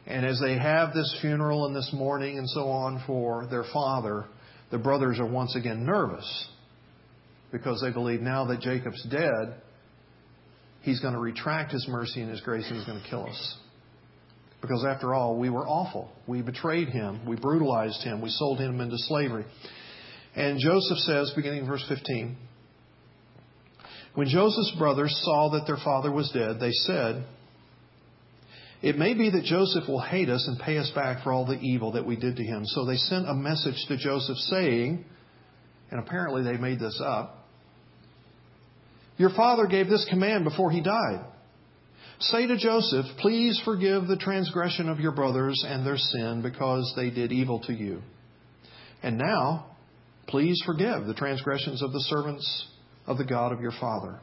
And 0.06 0.24
as 0.26 0.40
they 0.40 0.58
have 0.58 0.92
this 0.94 1.16
funeral 1.20 1.66
and 1.66 1.76
this 1.76 1.90
mourning 1.92 2.38
and 2.38 2.48
so 2.48 2.68
on 2.68 3.02
for 3.06 3.46
their 3.46 3.64
father, 3.72 4.24
the 4.70 4.78
brothers 4.78 5.18
are 5.18 5.26
once 5.26 5.56
again 5.56 5.84
nervous 5.84 6.48
because 7.52 7.80
they 7.82 7.90
believe 7.90 8.20
now 8.20 8.44
that 8.46 8.60
Jacob's 8.60 9.04
dead, 9.10 9.54
he's 10.82 11.00
going 11.00 11.14
to 11.14 11.20
retract 11.20 11.72
his 11.72 11.86
mercy 11.88 12.20
and 12.20 12.30
his 12.30 12.40
grace 12.40 12.66
and 12.68 12.76
he's 12.76 12.86
going 12.86 13.02
to 13.02 13.08
kill 13.08 13.26
us. 13.26 13.58
Because 14.60 14.84
after 14.88 15.14
all, 15.14 15.38
we 15.38 15.48
were 15.48 15.66
awful. 15.66 16.10
We 16.26 16.42
betrayed 16.42 16.88
him. 16.88 17.26
We 17.26 17.36
brutalized 17.36 18.02
him. 18.02 18.20
We 18.20 18.28
sold 18.28 18.58
him 18.58 18.80
into 18.80 18.96
slavery. 18.98 19.46
And 20.36 20.58
Joseph 20.60 20.98
says, 20.98 21.32
beginning 21.34 21.60
in 21.60 21.66
verse 21.66 21.84
15, 21.88 22.36
When 24.14 24.28
Joseph's 24.28 24.74
brothers 24.78 25.18
saw 25.24 25.50
that 25.52 25.66
their 25.66 25.78
father 25.82 26.12
was 26.12 26.30
dead, 26.32 26.60
they 26.60 26.72
said, 26.72 27.24
It 28.82 28.96
may 28.96 29.12
be 29.12 29.28
that 29.30 29.44
Joseph 29.44 29.88
will 29.88 30.00
hate 30.00 30.30
us 30.30 30.46
and 30.48 30.58
pay 30.58 30.78
us 30.78 30.90
back 30.94 31.22
for 31.22 31.32
all 31.32 31.44
the 31.44 31.60
evil 31.60 31.92
that 31.92 32.06
we 32.06 32.16
did 32.16 32.36
to 32.36 32.42
him. 32.42 32.64
So 32.64 32.86
they 32.86 32.96
sent 32.96 33.28
a 33.28 33.34
message 33.34 33.76
to 33.88 33.98
Joseph 33.98 34.38
saying, 34.38 35.04
and 35.90 36.00
apparently 36.00 36.42
they 36.42 36.56
made 36.56 36.80
this 36.80 37.00
up, 37.04 37.46
Your 39.18 39.30
father 39.30 39.66
gave 39.66 39.88
this 39.88 40.06
command 40.08 40.44
before 40.44 40.70
he 40.70 40.80
died. 40.80 41.26
Say 42.20 42.46
to 42.46 42.56
Joseph, 42.56 43.06
Please 43.18 43.60
forgive 43.64 44.06
the 44.06 44.16
transgression 44.16 44.88
of 44.88 44.98
your 44.98 45.12
brothers 45.12 45.62
and 45.66 45.84
their 45.84 45.98
sin 45.98 46.42
because 46.42 46.92
they 46.96 47.10
did 47.10 47.32
evil 47.32 47.60
to 47.60 47.74
you. 47.74 48.02
And 49.02 49.18
now, 49.18 49.76
please 50.26 50.60
forgive 50.64 51.06
the 51.06 51.14
transgressions 51.14 51.82
of 51.82 51.92
the 51.92 52.00
servants 52.08 52.66
of 53.06 53.18
the 53.18 53.24
God 53.24 53.52
of 53.52 53.60
your 53.60 53.72
father. 53.78 54.20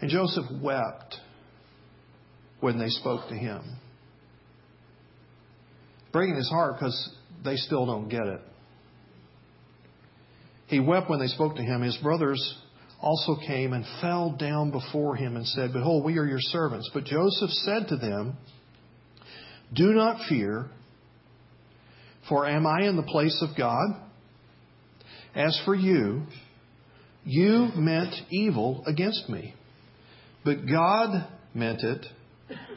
And 0.00 0.10
Joseph 0.10 0.44
wept 0.62 1.16
when 2.62 2.78
they 2.78 2.88
spoke 2.88 3.28
to 3.28 3.34
him, 3.34 3.60
breaking 6.12 6.36
his 6.36 6.48
heart 6.48 6.76
because 6.78 7.10
they 7.44 7.56
still 7.56 7.84
don't 7.86 8.08
get 8.08 8.24
it. 8.24 8.40
He 10.68 10.78
wept 10.78 11.10
when 11.10 11.18
they 11.18 11.26
spoke 11.26 11.56
to 11.56 11.62
him. 11.62 11.82
His 11.82 11.96
brothers 11.96 12.56
also 13.00 13.34
came 13.44 13.72
and 13.72 13.84
fell 14.00 14.36
down 14.38 14.70
before 14.70 15.16
him 15.16 15.34
and 15.34 15.44
said, 15.44 15.72
Behold, 15.72 16.04
we 16.04 16.18
are 16.18 16.24
your 16.24 16.40
servants. 16.40 16.88
But 16.94 17.04
Joseph 17.04 17.50
said 17.50 17.88
to 17.88 17.96
them, 17.96 18.36
Do 19.74 19.92
not 19.92 20.28
fear, 20.28 20.66
for 22.28 22.46
am 22.48 22.64
I 22.64 22.86
in 22.86 22.94
the 22.94 23.02
place 23.02 23.42
of 23.42 23.58
God? 23.58 23.88
As 25.34 25.60
for 25.64 25.74
you, 25.74 26.22
you 27.24 27.70
meant 27.74 28.14
evil 28.30 28.84
against 28.86 29.28
me, 29.28 29.52
but 30.44 30.64
God 30.70 31.26
meant 31.54 31.82
it 31.82 32.06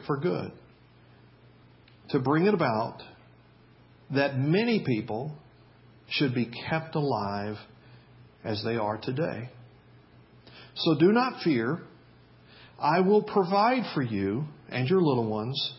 for 0.06 0.18
good, 0.18 0.52
to 2.10 2.18
bring 2.20 2.46
it 2.46 2.54
about 2.54 3.02
that 4.14 4.38
many 4.38 4.84
people 4.84 5.32
should 6.08 6.34
be 6.34 6.50
kept 6.68 6.94
alive 6.94 7.56
as 8.44 8.62
they 8.64 8.76
are 8.76 8.98
today. 8.98 9.50
So 10.76 10.94
do 10.98 11.12
not 11.12 11.42
fear. 11.42 11.80
I 12.78 13.00
will 13.00 13.22
provide 13.22 13.82
for 13.94 14.02
you 14.02 14.44
and 14.68 14.88
your 14.88 15.00
little 15.00 15.28
ones. 15.28 15.74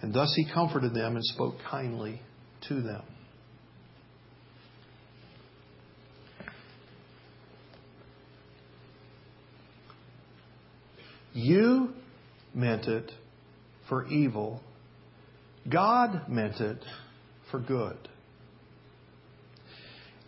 And 0.00 0.14
thus 0.14 0.32
he 0.36 0.46
comforted 0.52 0.94
them 0.94 1.16
and 1.16 1.24
spoke 1.24 1.56
kindly 1.70 2.22
to 2.68 2.80
them. 2.82 3.02
You 11.34 11.92
meant 12.58 12.86
it 12.86 13.10
for 13.88 14.06
evil. 14.08 14.60
God 15.70 16.28
meant 16.28 16.60
it 16.60 16.84
for 17.50 17.60
good. 17.60 17.96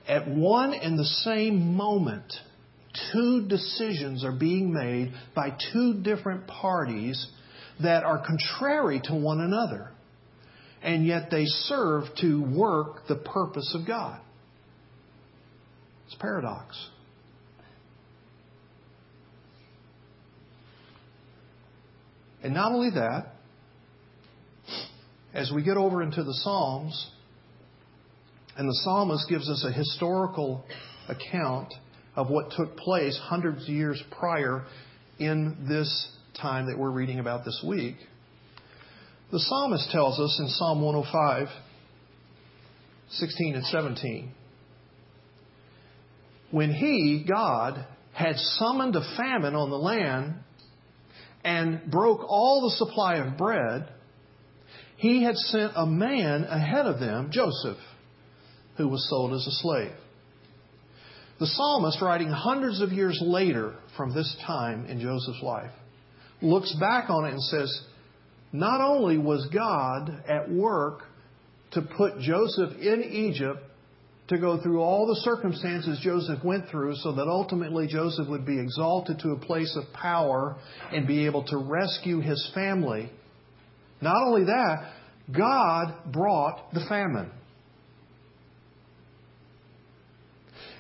At 0.09 0.29
one 0.29 0.73
and 0.73 0.99
the 0.99 1.05
same 1.05 1.77
moment, 1.77 2.33
two 3.13 3.47
decisions 3.49 4.25
are 4.25 4.33
being 4.33 4.73
made 4.73 5.13
by 5.35 5.57
two 5.73 6.01
different 6.03 6.47
parties 6.47 7.27
that 7.83 8.05
are 8.05 8.25
contrary 8.25 9.01
to 9.05 9.15
one 9.15 9.41
another. 9.41 9.91
And 10.83 11.05
yet 11.05 11.31
they 11.31 11.45
serve 11.45 12.05
to 12.21 12.43
work 12.43 13.07
the 13.09 13.17
purpose 13.17 13.75
of 13.79 13.87
God. 13.87 14.21
It's 16.07 16.17
paradox. 16.17 16.77
And 22.43 22.55
not 22.55 22.73
only 22.73 22.91
that, 22.91 23.35
as 25.35 25.53
we 25.55 25.63
get 25.63 25.77
over 25.77 26.03
into 26.03 26.23
the 26.23 26.35
Psalms, 26.35 27.11
and 28.57 28.69
the 28.69 28.81
psalmist 28.83 29.27
gives 29.29 29.49
us 29.49 29.65
a 29.65 29.73
historical 29.73 30.65
account 31.09 31.73
of 32.17 32.29
what 32.29 32.51
took 32.57 32.77
place 32.77 33.19
hundreds 33.23 33.63
of 33.63 33.69
years 33.69 34.03
prior 34.19 34.65
in 35.19 35.67
this 35.69 36.09
time 36.41 36.67
that 36.67 36.79
we're 36.79 36.91
reading 36.91 37.21
about 37.21 37.45
this 37.45 37.63
week. 37.67 37.97
The 39.33 39.39
psalmist 39.39 39.91
tells 39.93 40.19
us 40.19 40.37
in 40.41 40.49
Psalm 40.49 40.83
105, 40.83 41.49
16 43.11 43.55
and 43.55 43.65
17, 43.65 44.33
when 46.51 46.73
he, 46.73 47.25
God, 47.29 47.87
had 48.13 48.37
summoned 48.37 48.97
a 48.97 49.17
famine 49.17 49.55
on 49.55 49.71
the 49.71 49.77
land 49.77 50.35
and 51.45 51.91
broke 51.91 52.21
all 52.29 52.63
the 52.63 52.77
supply 52.77 53.17
of 53.17 53.37
bread, 53.37 53.89
he 54.97 55.23
had 55.23 55.37
sent 55.37 55.73
a 55.77 55.87
man 55.87 56.45
ahead 56.45 56.87
of 56.87 57.01
them, 57.01 57.31
Joseph, 57.33 57.79
who 58.77 58.89
was 58.89 59.09
sold 59.09 59.33
as 59.33 59.47
a 59.47 59.51
slave. 59.51 59.93
The 61.39 61.47
psalmist, 61.47 62.03
writing 62.03 62.29
hundreds 62.29 62.83
of 62.83 62.93
years 62.93 63.19
later 63.23 63.75
from 63.97 64.13
this 64.13 64.37
time 64.47 64.85
in 64.85 65.01
Joseph's 65.01 65.43
life, 65.43 65.73
looks 66.43 66.75
back 66.79 67.09
on 67.09 67.25
it 67.25 67.33
and 67.33 67.43
says, 67.43 67.83
not 68.53 68.81
only 68.81 69.17
was 69.17 69.49
God 69.53 70.23
at 70.29 70.51
work 70.51 71.05
to 71.73 71.83
put 71.83 72.19
Joseph 72.19 72.77
in 72.79 73.05
Egypt 73.05 73.61
to 74.31 74.39
go 74.39 74.63
through 74.63 74.81
all 74.81 75.07
the 75.07 75.21
circumstances 75.23 75.99
Joseph 76.03 76.43
went 76.45 76.69
through 76.69 76.95
so 76.97 77.13
that 77.13 77.27
ultimately 77.27 77.89
Joseph 77.89 78.29
would 78.29 78.47
be 78.47 78.61
exalted 78.61 79.19
to 79.21 79.33
a 79.33 79.39
place 79.39 79.77
of 79.77 79.93
power 79.93 80.57
and 80.93 81.07
be 81.07 81.27
able 81.27 81.43
to 81.45 81.57
rescue 81.57 82.21
his 82.21 82.51
family. 82.55 83.11
Not 84.01 84.23
only 84.25 84.45
that, 84.45 84.93
God 85.37 86.13
brought 86.13 86.73
the 86.73 86.87
famine. 86.89 87.31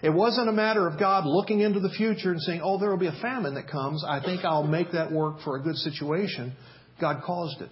It 0.03 0.11
wasn't 0.11 0.49
a 0.49 0.53
matter 0.53 0.87
of 0.87 0.99
God 0.99 1.27
looking 1.27 1.61
into 1.61 1.81
the 1.81 1.91
future 1.91 2.31
and 2.31 2.41
saying, 2.41 2.61
oh, 2.63 2.79
there 2.79 2.89
will 2.89 2.99
be 2.99 3.09
a 3.09 3.21
famine 3.21 3.55
that 3.55 3.69
comes. 3.69 4.05
I 4.07 4.21
think 4.21 4.45
I'll 4.45 4.63
make 4.63 4.93
that 4.93 5.11
work 5.11 5.41
for 5.45 5.57
a 5.57 5.63
good 5.63 5.77
situation. 5.77 6.55
God 7.01 7.23
caused 7.25 7.61
it. 7.63 7.69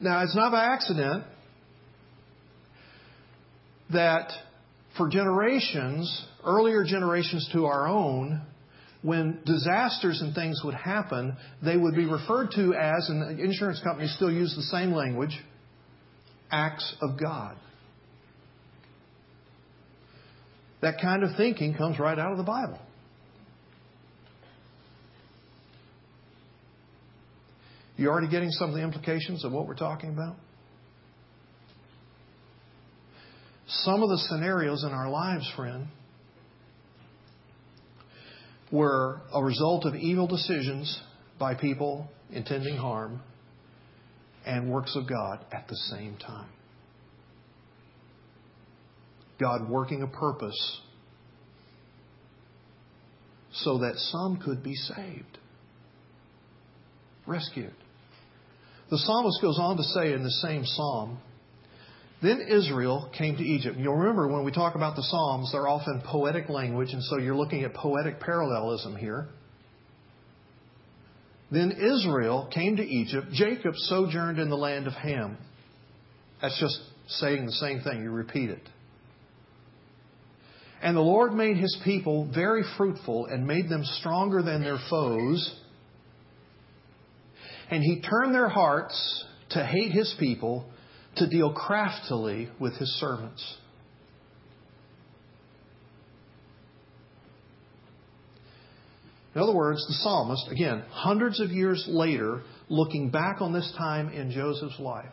Now, 0.00 0.22
it's 0.22 0.34
not 0.34 0.50
by 0.50 0.64
accident 0.64 1.24
that 3.92 4.30
for 4.96 5.08
generations, 5.08 6.26
earlier 6.44 6.84
generations 6.84 7.48
to 7.52 7.66
our 7.66 7.86
own, 7.86 8.40
when 9.02 9.40
disasters 9.44 10.20
and 10.20 10.34
things 10.34 10.60
would 10.64 10.74
happen, 10.74 11.36
they 11.62 11.76
would 11.76 11.94
be 11.94 12.06
referred 12.06 12.50
to 12.54 12.74
as, 12.74 13.08
and 13.08 13.40
insurance 13.40 13.80
companies 13.82 14.14
still 14.14 14.30
use 14.30 14.54
the 14.56 14.62
same 14.62 14.92
language, 14.92 15.38
acts 16.50 16.94
of 17.00 17.18
God. 17.18 17.56
That 20.82 21.00
kind 21.00 21.22
of 21.22 21.36
thinking 21.36 21.74
comes 21.74 21.98
right 21.98 22.18
out 22.18 22.32
of 22.32 22.38
the 22.38 22.44
Bible. 22.44 22.78
You 28.00 28.08
already 28.08 28.30
getting 28.30 28.50
some 28.52 28.70
of 28.70 28.74
the 28.74 28.82
implications 28.82 29.44
of 29.44 29.52
what 29.52 29.66
we're 29.66 29.74
talking 29.74 30.08
about? 30.08 30.36
Some 33.66 34.02
of 34.02 34.08
the 34.08 34.16
scenarios 34.16 34.84
in 34.84 34.90
our 34.90 35.10
lives, 35.10 35.46
friend, 35.54 35.88
were 38.72 39.20
a 39.34 39.44
result 39.44 39.84
of 39.84 39.94
evil 39.96 40.26
decisions 40.26 40.98
by 41.38 41.54
people 41.54 42.08
intending 42.32 42.78
harm 42.78 43.20
and 44.46 44.72
works 44.72 44.96
of 44.96 45.06
God 45.06 45.44
at 45.52 45.68
the 45.68 45.76
same 45.76 46.16
time. 46.16 46.48
God 49.38 49.68
working 49.68 50.02
a 50.02 50.06
purpose 50.06 50.80
so 53.52 53.76
that 53.80 53.96
some 53.96 54.40
could 54.42 54.62
be 54.62 54.74
saved, 54.74 55.36
rescued. 57.26 57.74
The 58.90 58.98
psalmist 58.98 59.40
goes 59.40 59.58
on 59.58 59.76
to 59.76 59.82
say 59.82 60.12
in 60.12 60.22
the 60.22 60.30
same 60.30 60.64
psalm, 60.64 61.18
then 62.22 62.40
Israel 62.40 63.10
came 63.16 63.36
to 63.36 63.42
Egypt. 63.42 63.78
You'll 63.78 63.94
remember 63.96 64.28
when 64.28 64.44
we 64.44 64.52
talk 64.52 64.74
about 64.74 64.94
the 64.94 65.02
Psalms, 65.02 65.52
they're 65.52 65.68
often 65.68 66.02
poetic 66.04 66.50
language, 66.50 66.92
and 66.92 67.02
so 67.02 67.16
you're 67.16 67.36
looking 67.36 67.64
at 67.64 67.72
poetic 67.72 68.20
parallelism 68.20 68.94
here. 68.94 69.28
Then 71.50 71.72
Israel 71.72 72.48
came 72.52 72.76
to 72.76 72.82
Egypt. 72.82 73.28
Jacob 73.32 73.74
sojourned 73.74 74.38
in 74.38 74.50
the 74.50 74.56
land 74.56 74.86
of 74.86 74.92
Ham. 74.92 75.38
That's 76.42 76.58
just 76.60 76.78
saying 77.08 77.46
the 77.46 77.52
same 77.52 77.80
thing. 77.80 78.02
You 78.02 78.10
repeat 78.10 78.50
it. 78.50 78.62
And 80.82 80.96
the 80.96 81.00
Lord 81.00 81.32
made 81.32 81.56
his 81.56 81.76
people 81.84 82.30
very 82.32 82.62
fruitful 82.76 83.26
and 83.26 83.46
made 83.46 83.68
them 83.68 83.82
stronger 83.84 84.42
than 84.42 84.62
their 84.62 84.78
foes. 84.88 85.60
And 87.70 87.82
he 87.82 88.00
turned 88.00 88.34
their 88.34 88.48
hearts 88.48 89.24
to 89.50 89.64
hate 89.64 89.92
his 89.92 90.14
people, 90.18 90.68
to 91.16 91.28
deal 91.28 91.52
craftily 91.52 92.50
with 92.58 92.74
his 92.74 92.90
servants. 92.98 93.56
In 99.34 99.40
other 99.40 99.54
words, 99.54 99.84
the 99.86 99.94
psalmist, 99.94 100.48
again, 100.50 100.82
hundreds 100.90 101.38
of 101.38 101.50
years 101.50 101.86
later, 101.88 102.42
looking 102.68 103.10
back 103.10 103.40
on 103.40 103.52
this 103.52 103.72
time 103.78 104.08
in 104.08 104.32
Joseph's 104.32 104.80
life, 104.80 105.12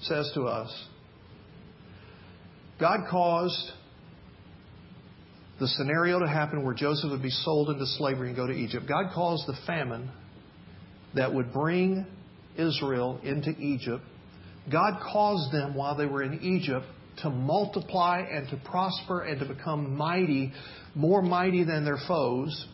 says 0.00 0.30
to 0.34 0.42
us 0.42 0.86
God 2.78 3.06
caused 3.08 3.70
the 5.58 5.68
scenario 5.68 6.18
to 6.18 6.28
happen 6.28 6.64
where 6.64 6.74
Joseph 6.74 7.10
would 7.10 7.22
be 7.22 7.30
sold 7.30 7.70
into 7.70 7.86
slavery 7.86 8.28
and 8.28 8.36
go 8.36 8.46
to 8.46 8.52
Egypt. 8.52 8.86
God 8.86 9.12
caused 9.14 9.46
the 9.46 9.56
famine 9.66 10.10
that 11.14 11.32
would 11.32 11.52
bring 11.52 12.06
Israel 12.56 13.20
into 13.22 13.50
Egypt. 13.50 14.02
God 14.70 15.00
caused 15.12 15.52
them 15.52 15.74
while 15.74 15.96
they 15.96 16.06
were 16.06 16.22
in 16.22 16.40
Egypt 16.42 16.86
to 17.22 17.30
multiply 17.30 18.20
and 18.20 18.48
to 18.50 18.56
prosper 18.56 19.22
and 19.22 19.40
to 19.40 19.46
become 19.46 19.96
mighty, 19.96 20.52
more 20.94 21.22
mighty 21.22 21.64
than 21.64 21.84
their 21.84 21.98
foes. 22.06 22.66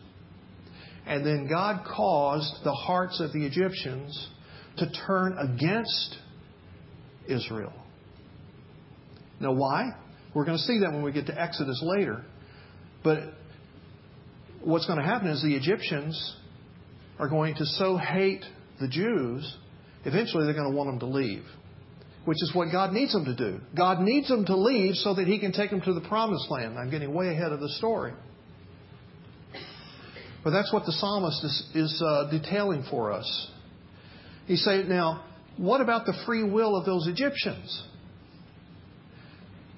And 1.05 1.25
then 1.25 1.47
God 1.49 1.85
caused 1.85 2.63
the 2.63 2.73
hearts 2.73 3.19
of 3.19 3.31
the 3.33 3.45
Egyptians 3.45 4.29
to 4.77 4.89
turn 5.05 5.37
against 5.37 6.17
Israel. 7.27 7.73
Now, 9.39 9.53
why? 9.53 9.91
We're 10.33 10.45
going 10.45 10.57
to 10.57 10.63
see 10.63 10.79
that 10.79 10.91
when 10.91 11.03
we 11.03 11.11
get 11.11 11.27
to 11.27 11.39
Exodus 11.39 11.81
later. 11.83 12.23
But 13.03 13.19
what's 14.63 14.85
going 14.87 14.99
to 14.99 15.05
happen 15.05 15.27
is 15.27 15.41
the 15.43 15.55
Egyptians 15.55 16.37
are 17.23 17.29
going 17.29 17.55
to 17.55 17.65
so 17.65 17.95
hate 17.95 18.43
the 18.81 18.87
Jews, 18.87 19.55
eventually 20.03 20.43
they're 20.43 20.53
going 20.53 20.69
to 20.69 20.75
want 20.75 20.89
them 20.89 20.99
to 20.99 21.05
leave, 21.05 21.43
which 22.25 22.37
is 22.41 22.51
what 22.53 22.69
God 22.69 22.91
needs 22.91 23.13
them 23.13 23.23
to 23.23 23.35
do. 23.35 23.61
God 23.75 24.01
needs 24.01 24.27
them 24.27 24.45
to 24.45 24.57
leave 24.57 24.95
so 24.95 25.13
that 25.15 25.25
He 25.25 25.39
can 25.39 25.53
take 25.53 25.69
them 25.69 25.79
to 25.81 25.93
the 25.93 26.01
promised 26.01 26.51
land. 26.51 26.77
I'm 26.77 26.91
getting 26.91 27.13
way 27.13 27.29
ahead 27.29 27.53
of 27.53 27.61
the 27.61 27.69
story. 27.69 28.11
But 30.43 30.49
that's 30.49 30.73
what 30.73 30.85
the 30.85 30.91
psalmist 30.91 31.41
is, 31.45 31.63
is 31.73 32.03
uh, 32.05 32.29
detailing 32.29 32.83
for 32.89 33.13
us. 33.13 33.51
He 34.45 34.57
said, 34.57 34.89
now, 34.89 35.23
what 35.55 35.79
about 35.79 36.05
the 36.05 36.13
free 36.25 36.43
will 36.43 36.75
of 36.75 36.85
those 36.85 37.07
Egyptians? 37.07 37.83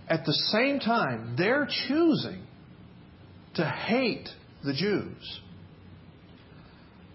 At 0.10 0.25
the 0.25 0.34
same 0.34 0.79
time, 0.79 1.36
they're 1.38 1.67
choosing 1.88 2.41
to 3.53 3.65
hate 3.65 4.27
the 4.63 4.73
Jews 4.73 5.41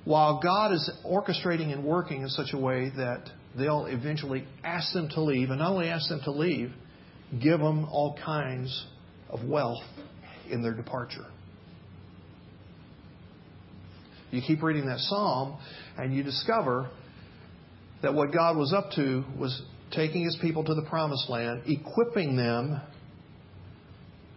while 0.04 0.40
God 0.42 0.72
is 0.72 0.90
orchestrating 1.04 1.72
and 1.72 1.84
working 1.84 2.22
in 2.22 2.28
such 2.28 2.52
a 2.52 2.58
way 2.58 2.90
that 2.96 3.28
they'll 3.56 3.86
eventually 3.86 4.46
ask 4.64 4.92
them 4.92 5.08
to 5.10 5.20
leave, 5.20 5.50
and 5.50 5.58
not 5.58 5.72
only 5.72 5.88
ask 5.88 6.08
them 6.08 6.20
to 6.24 6.30
leave, 6.30 6.72
give 7.40 7.60
them 7.60 7.84
all 7.86 8.18
kinds 8.24 8.86
of 9.28 9.44
wealth 9.44 9.82
in 10.50 10.62
their 10.62 10.74
departure. 10.74 11.26
You 14.30 14.42
keep 14.46 14.62
reading 14.62 14.86
that 14.86 15.00
psalm, 15.00 15.58
and 15.98 16.14
you 16.14 16.22
discover 16.22 16.90
that 18.02 18.14
what 18.14 18.32
God 18.32 18.56
was 18.56 18.72
up 18.72 18.92
to 18.92 19.24
was 19.38 19.62
taking 19.90 20.24
his 20.24 20.38
people 20.40 20.64
to 20.64 20.74
the 20.74 20.86
promised 20.88 21.28
land, 21.28 21.62
equipping 21.66 22.36
them 22.36 22.80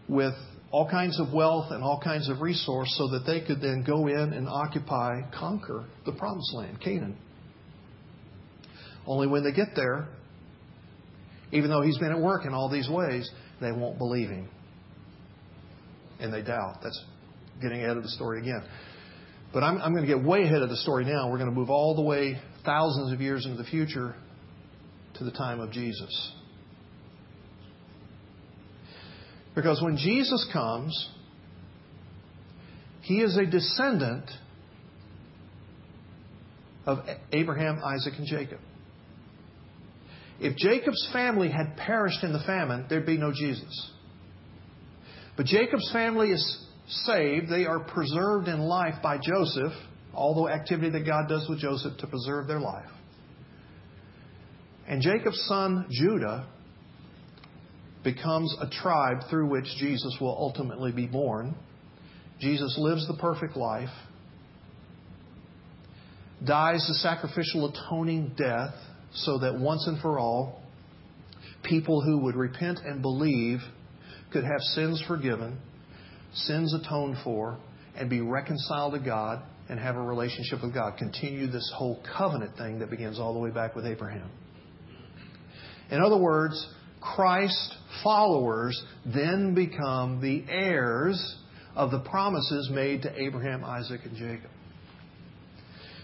with 0.10 0.34
all 0.74 0.90
kinds 0.90 1.20
of 1.20 1.32
wealth 1.32 1.68
and 1.70 1.84
all 1.84 2.02
kinds 2.04 2.28
of 2.30 2.42
resource 2.42 2.92
so 2.98 3.08
that 3.10 3.26
they 3.28 3.40
could 3.46 3.62
then 3.62 3.84
go 3.86 4.08
in 4.08 4.34
and 4.34 4.50
occupy, 4.50 5.22
conquer 5.32 5.86
the 6.04 6.12
promised 6.12 6.52
land, 6.56 6.82
Canaan. 6.82 7.16
Only 9.06 9.28
when 9.28 9.44
they 9.44 9.52
get 9.52 9.76
there, 9.76 10.08
even 11.52 11.70
though 11.70 11.84
he's 11.84 12.00
been 12.00 12.12
at 12.12 12.20
work 12.20 12.48
in 12.48 12.56
all 12.56 12.72
these 12.72 12.90
ways, 12.90 13.30
they 13.62 13.72
won't 13.72 14.00
believe 14.00 14.30
him. 14.30 14.50
And 16.20 16.34
they 16.34 16.42
doubt. 16.42 16.80
That's 16.82 17.00
getting 17.62 17.84
ahead 17.84 17.96
of 17.96 18.02
the 18.02 18.10
story 18.10 18.42
again. 18.42 18.64
But 19.54 19.62
I'm, 19.62 19.78
I'm 19.78 19.94
going 19.94 20.08
to 20.08 20.12
get 20.12 20.26
way 20.26 20.42
ahead 20.42 20.64
of 20.64 20.70
the 20.70 20.78
story 20.78 21.06
now. 21.06 21.30
We're 21.30 21.38
going 21.38 21.52
to 21.52 21.56
move 21.56 21.70
all 21.70 21.96
the 21.96 22.02
way 22.02 22.40
thousands 22.66 23.14
of 23.14 23.22
years 23.22 23.46
into 23.46 23.62
the 23.62 23.70
future 23.70 24.16
to 25.20 25.24
the 25.24 25.32
time 25.32 25.60
of 25.60 25.72
Jesus. 25.72 26.34
Because 29.56 29.82
when 29.82 29.98
Jesus 29.98 30.48
comes, 30.52 31.10
he 33.02 33.22
is 33.22 33.38
a 33.38 33.46
descendant 33.46 34.30
of 36.86 37.00
Abraham, 37.32 37.80
Isaac, 37.84 38.14
and 38.18 38.26
Jacob. 38.26 38.60
If 40.40 40.58
Jacob's 40.58 41.10
family 41.14 41.50
had 41.50 41.78
perished 41.78 42.24
in 42.24 42.34
the 42.34 42.44
famine, 42.46 42.86
there'd 42.90 43.06
be 43.06 43.18
no 43.18 43.32
Jesus. 43.32 43.92
But 45.38 45.46
Jacob's 45.46 45.90
family 45.92 46.32
is 46.32 46.66
saved. 46.88 47.50
They 47.50 47.66
are 47.66 47.80
preserved 47.80 48.48
in 48.48 48.60
life 48.60 48.96
by 49.02 49.18
Joseph, 49.18 49.74
all 50.14 50.44
the 50.44 50.52
activity 50.52 50.90
that 50.90 51.06
God 51.06 51.30
does 51.30 51.48
with 51.50 51.60
Joseph 51.60 51.98
to 52.00 52.08
preserve 52.08 52.48
their 52.48 52.60
life. 52.60 52.90
And 54.88 55.02
Jacob's 55.02 55.42
son, 55.48 55.88
Judah, 55.90 56.48
becomes 58.04 58.56
a 58.60 58.70
tribe 58.70 59.30
through 59.30 59.48
which 59.50 59.66
Jesus 59.78 60.18
will 60.20 60.36
ultimately 60.38 60.92
be 60.92 61.08
born. 61.08 61.56
Jesus 62.40 62.76
lives 62.78 63.08
the 63.08 63.16
perfect 63.16 63.56
life, 63.56 63.90
dies 66.46 66.86
the 66.88 66.96
sacrificial 66.96 67.74
atoning 67.74 68.34
death 68.38 68.74
so 69.14 69.38
that 69.40 69.58
once 69.58 69.86
and 69.88 70.02
for 70.02 70.20
all, 70.20 70.62
people 71.64 72.02
who 72.02 72.20
would 72.20 72.36
repent 72.36 72.80
and 72.86 73.02
believe 73.02 73.60
could 74.32 74.44
have 74.44 74.60
sins 74.60 75.02
forgiven, 75.08 75.60
sins 76.34 76.74
atoned 76.74 77.18
for, 77.24 77.58
and 77.96 78.10
be 78.10 78.22
reconciled 78.22 78.94
to 78.94 79.00
God 79.00 79.44
and 79.70 79.80
have 79.80 79.96
a 79.96 80.02
relationship 80.02 80.62
with 80.62 80.74
God. 80.74 80.98
Continue 80.98 81.48
this 81.48 81.72
whole 81.76 82.04
covenant 82.18 82.58
thing 82.58 82.80
that 82.80 82.90
begins 82.90 83.20
all 83.20 83.34
the 83.34 83.40
way 83.40 83.52
back 83.52 83.76
with 83.76 83.86
Abraham. 83.86 84.30
In 85.90 86.02
other 86.02 86.18
words, 86.18 86.68
Christ 87.16 87.76
followers 88.04 88.82
then 89.06 89.54
become 89.54 90.22
the 90.22 90.44
heirs 90.50 91.38
of 91.76 91.92
the 91.92 92.00
promises 92.00 92.70
made 92.72 93.02
to 93.04 93.22
Abraham, 93.22 93.64
Isaac, 93.64 94.02
and 94.06 94.16
Jacob. 94.16 94.50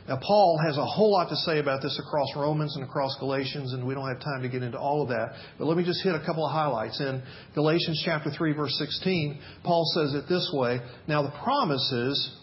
Now, 0.07 0.19
Paul 0.21 0.59
has 0.65 0.75
a 0.75 0.85
whole 0.85 1.11
lot 1.11 1.29
to 1.29 1.35
say 1.35 1.59
about 1.59 1.83
this 1.83 1.99
across 1.99 2.29
Romans 2.35 2.75
and 2.75 2.83
across 2.83 3.15
Galatians, 3.19 3.73
and 3.73 3.85
we 3.85 3.93
don't 3.93 4.07
have 4.07 4.19
time 4.19 4.41
to 4.41 4.49
get 4.49 4.63
into 4.63 4.79
all 4.79 5.03
of 5.03 5.09
that. 5.09 5.33
But 5.59 5.65
let 5.65 5.77
me 5.77 5.83
just 5.83 6.03
hit 6.03 6.15
a 6.15 6.25
couple 6.25 6.43
of 6.43 6.51
highlights. 6.51 6.99
In 6.99 7.21
Galatians 7.53 8.01
chapter 8.03 8.31
3, 8.31 8.53
verse 8.53 8.75
16, 8.79 9.39
Paul 9.63 9.83
says 9.93 10.15
it 10.15 10.27
this 10.27 10.49
way 10.51 10.79
Now, 11.07 11.21
the 11.21 11.33
promises 11.43 12.35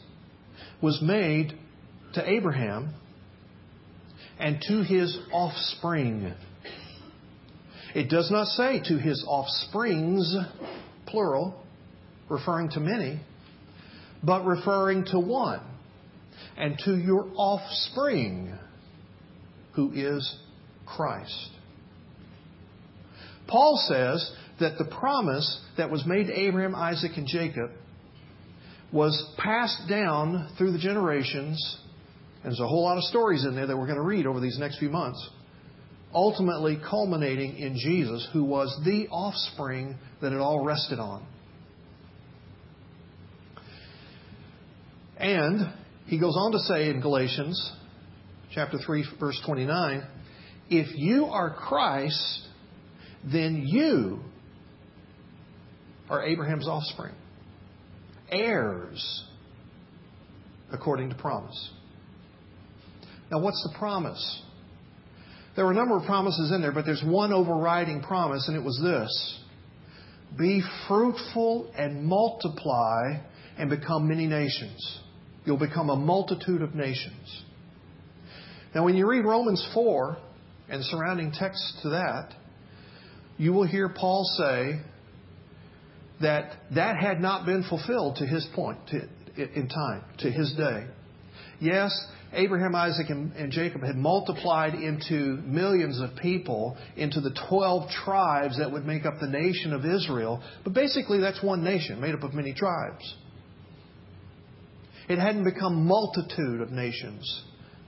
was 0.81 1.03
made 1.03 1.59
to 2.15 2.31
Abraham 2.31 2.95
and 4.39 4.63
to 4.69 4.85
his 4.85 5.19
offspring 5.33 6.35
It 7.97 8.11
does 8.11 8.31
not 8.31 8.49
say 8.49 8.83
to 8.89 8.99
his 8.99 9.25
offsprings, 9.27 10.37
plural, 11.07 11.59
referring 12.29 12.69
to 12.73 12.81
many, 12.81 13.21
but 14.23 14.45
referring 14.45 15.07
to 15.13 15.19
one, 15.19 15.63
and 16.59 16.79
to 16.85 16.95
your 16.95 17.27
offspring, 17.37 18.55
who 19.73 19.93
is 19.95 20.39
Christ. 20.85 21.49
Paul 23.49 23.83
says 23.89 24.31
that 24.61 24.77
the 24.77 24.85
promise 24.85 25.63
that 25.79 25.91
was 25.91 26.05
made 26.05 26.27
to 26.27 26.39
Abraham, 26.39 26.75
Isaac, 26.75 27.13
and 27.17 27.27
Jacob 27.27 27.71
was 28.93 29.35
passed 29.39 29.89
down 29.89 30.51
through 30.59 30.73
the 30.73 30.79
generations. 30.79 31.79
And 32.43 32.53
there's 32.53 32.61
a 32.61 32.69
whole 32.69 32.85
lot 32.85 32.99
of 32.99 33.05
stories 33.05 33.47
in 33.47 33.55
there 33.55 33.67
that 33.67 33.77
we're 33.79 33.87
going 33.87 33.97
to 33.97 34.03
read 34.03 34.27
over 34.27 34.39
these 34.39 34.59
next 34.59 34.81
few 34.81 34.91
months. 34.91 35.31
Ultimately, 36.17 36.79
culminating 36.89 37.59
in 37.59 37.77
Jesus, 37.77 38.27
who 38.33 38.43
was 38.43 38.75
the 38.87 39.07
offspring 39.09 39.99
that 40.23 40.33
it 40.33 40.39
all 40.39 40.65
rested 40.65 40.99
on. 40.99 41.23
And 45.19 45.75
he 46.07 46.19
goes 46.19 46.35
on 46.35 46.53
to 46.53 46.59
say 46.61 46.89
in 46.89 47.03
Galatians 47.03 47.73
chapter 48.51 48.79
3 48.79 49.05
verse 49.21 49.39
29, 49.45 50.07
if 50.71 50.97
you 50.97 51.27
are 51.27 51.55
Christ, 51.55 52.49
then 53.31 53.65
you 53.67 54.21
are 56.09 56.25
Abraham's 56.25 56.67
offspring, 56.67 57.15
heirs 58.31 59.25
according 60.73 61.11
to 61.11 61.15
promise. 61.17 61.71
Now, 63.31 63.41
what's 63.41 63.63
the 63.71 63.79
promise? 63.79 64.43
There 65.57 65.65
were 65.65 65.73
a 65.73 65.75
number 65.75 65.97
of 65.97 66.05
promises 66.05 66.53
in 66.53 66.61
there, 66.61 66.73
but 66.73 66.85
there's 66.85 67.03
one 67.03 67.33
overriding 67.33 68.03
promise, 68.03 68.47
and 68.47 68.57
it 68.57 68.63
was 68.63 68.79
this 68.83 69.41
Be 70.39 70.63
fruitful 70.87 71.73
and 71.77 72.05
multiply 72.05 73.23
and 73.59 73.71
become 73.71 74.07
many 74.07 74.27
nations. 74.27 75.01
You'll 75.47 75.59
become 75.59 75.89
a 75.89 75.97
multitude 75.97 76.61
of 76.61 76.75
nations. 76.75 77.43
Now, 78.75 78.85
when 78.85 78.97
you 78.97 79.09
read 79.09 79.25
Romans 79.25 79.67
4 79.73 80.19
and 80.69 80.85
surrounding 80.85 81.33
texts 81.33 81.79
to 81.83 81.91
that, 81.91 82.35
you 83.39 83.55
will 83.55 83.67
hear 83.67 83.89
Paul 83.89 84.25
say 84.37 84.81
that 86.21 86.53
that 86.75 86.97
had 86.97 87.21
not 87.21 87.47
been 87.47 87.63
fulfilled 87.63 88.17
to 88.17 88.27
his 88.27 88.47
point 88.55 88.79
to, 88.89 89.01
in 89.37 89.69
time, 89.69 90.05
to 90.19 90.31
his 90.31 90.53
day. 90.55 90.87
Yes, 91.61 91.93
Abraham, 92.33 92.75
Isaac, 92.75 93.09
and, 93.09 93.33
and, 93.33 93.51
Jacob 93.51 93.83
had 93.83 93.97
multiplied 93.97 94.75
into 94.75 95.41
millions 95.45 96.01
of 96.01 96.11
people, 96.17 96.77
into 96.97 97.21
the 97.21 97.35
12 97.49 97.89
tribes 98.05 98.59
that 98.59 98.71
would 98.71 98.85
make 98.85 99.07
up 99.07 99.15
the 99.21 99.29
nation 99.29 99.73
of 99.73 99.85
Israel. 99.87 100.43
But 100.65 100.75
basically, 100.75 101.21
that's 101.21 101.43
one 101.43 101.65
nation 101.65 102.01
made 102.01 102.15
up 102.15 102.23
of 102.23 102.35
many 102.35 102.53
tribes. 102.53 103.15
It 105.09 105.19
hadn't 105.19 105.45
become 105.45 105.87
multitude 105.87 106.61
of 106.61 106.71
nations 106.73 107.45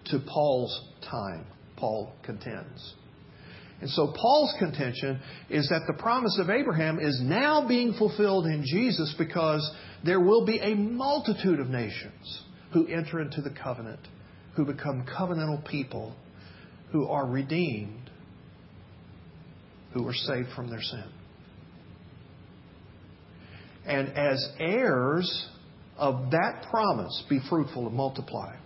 to 0.06 0.20
Paul's 0.20 0.88
time, 1.10 1.46
Paul 1.76 2.14
contends. 2.22 2.94
And 3.80 3.90
so 3.90 4.12
Paul's 4.16 4.54
contention 4.58 5.20
is 5.50 5.68
that 5.68 5.82
the 5.86 5.94
promise 5.94 6.38
of 6.40 6.50
Abraham 6.50 6.98
is 6.98 7.20
now 7.22 7.66
being 7.68 7.92
fulfilled 7.94 8.46
in 8.46 8.64
Jesus 8.64 9.14
because 9.18 9.68
there 10.04 10.20
will 10.20 10.44
be 10.44 10.58
a 10.58 10.74
multitude 10.74 11.60
of 11.60 11.68
nations 11.68 12.42
who 12.72 12.86
enter 12.86 13.20
into 13.20 13.40
the 13.40 13.50
covenant, 13.50 14.00
who 14.54 14.64
become 14.64 15.06
covenantal 15.06 15.66
people, 15.68 16.14
who 16.92 17.06
are 17.08 17.26
redeemed, 17.26 18.10
who 19.92 20.06
are 20.06 20.14
saved 20.14 20.48
from 20.54 20.70
their 20.70 20.82
sin. 20.82 21.04
And 23.86 24.08
as 24.10 24.52
heirs 24.58 25.48
of 25.96 26.30
that 26.32 26.66
promise, 26.70 27.24
be 27.30 27.40
fruitful 27.48 27.86
and 27.86 27.96
multiply. 27.96 28.56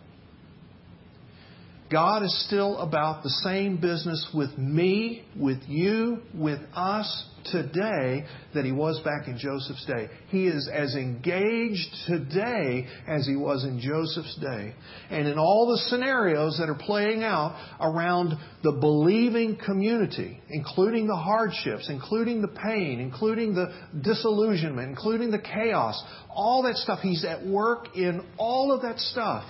God 1.92 2.22
is 2.22 2.44
still 2.46 2.78
about 2.78 3.22
the 3.22 3.28
same 3.44 3.76
business 3.76 4.26
with 4.32 4.56
me, 4.56 5.26
with 5.36 5.60
you, 5.68 6.22
with 6.34 6.60
us 6.74 7.26
today 7.44 8.24
that 8.54 8.64
he 8.64 8.72
was 8.72 8.98
back 9.00 9.28
in 9.28 9.36
Joseph's 9.36 9.84
day. 9.84 10.08
He 10.28 10.46
is 10.46 10.70
as 10.72 10.94
engaged 10.94 11.94
today 12.06 12.86
as 13.06 13.26
he 13.26 13.36
was 13.36 13.64
in 13.64 13.78
Joseph's 13.78 14.36
day. 14.36 14.74
And 15.10 15.28
in 15.28 15.38
all 15.38 15.70
the 15.70 15.90
scenarios 15.90 16.56
that 16.58 16.70
are 16.70 16.78
playing 16.78 17.24
out 17.24 17.56
around 17.78 18.38
the 18.62 18.72
believing 18.72 19.58
community, 19.62 20.40
including 20.48 21.06
the 21.06 21.16
hardships, 21.16 21.90
including 21.90 22.40
the 22.40 22.48
pain, 22.48 23.00
including 23.00 23.54
the 23.54 23.70
disillusionment, 24.00 24.88
including 24.88 25.30
the 25.30 25.40
chaos, 25.40 26.02
all 26.30 26.62
that 26.62 26.76
stuff, 26.76 27.00
he's 27.00 27.24
at 27.24 27.44
work 27.44 27.94
in 27.96 28.24
all 28.38 28.72
of 28.72 28.80
that 28.80 28.98
stuff 28.98 29.44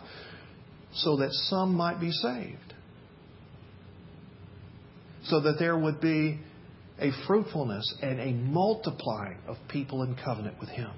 so 0.95 1.17
that 1.17 1.33
some 1.33 1.75
might 1.75 2.01
be 2.01 2.11
saved. 2.11 2.75
So 5.25 5.41
that 5.41 5.59
there 5.59 5.79
would 5.79 6.01
be 6.01 6.41
a 6.99 7.11
fruitfulness 7.27 7.95
and 8.03 8.21
a 8.21 8.33
multiplying 8.33 9.39
of 9.47 9.57
people 9.69 10.03
in 10.03 10.17
covenant 10.17 10.59
with 10.61 10.69
Him. 10.69 10.91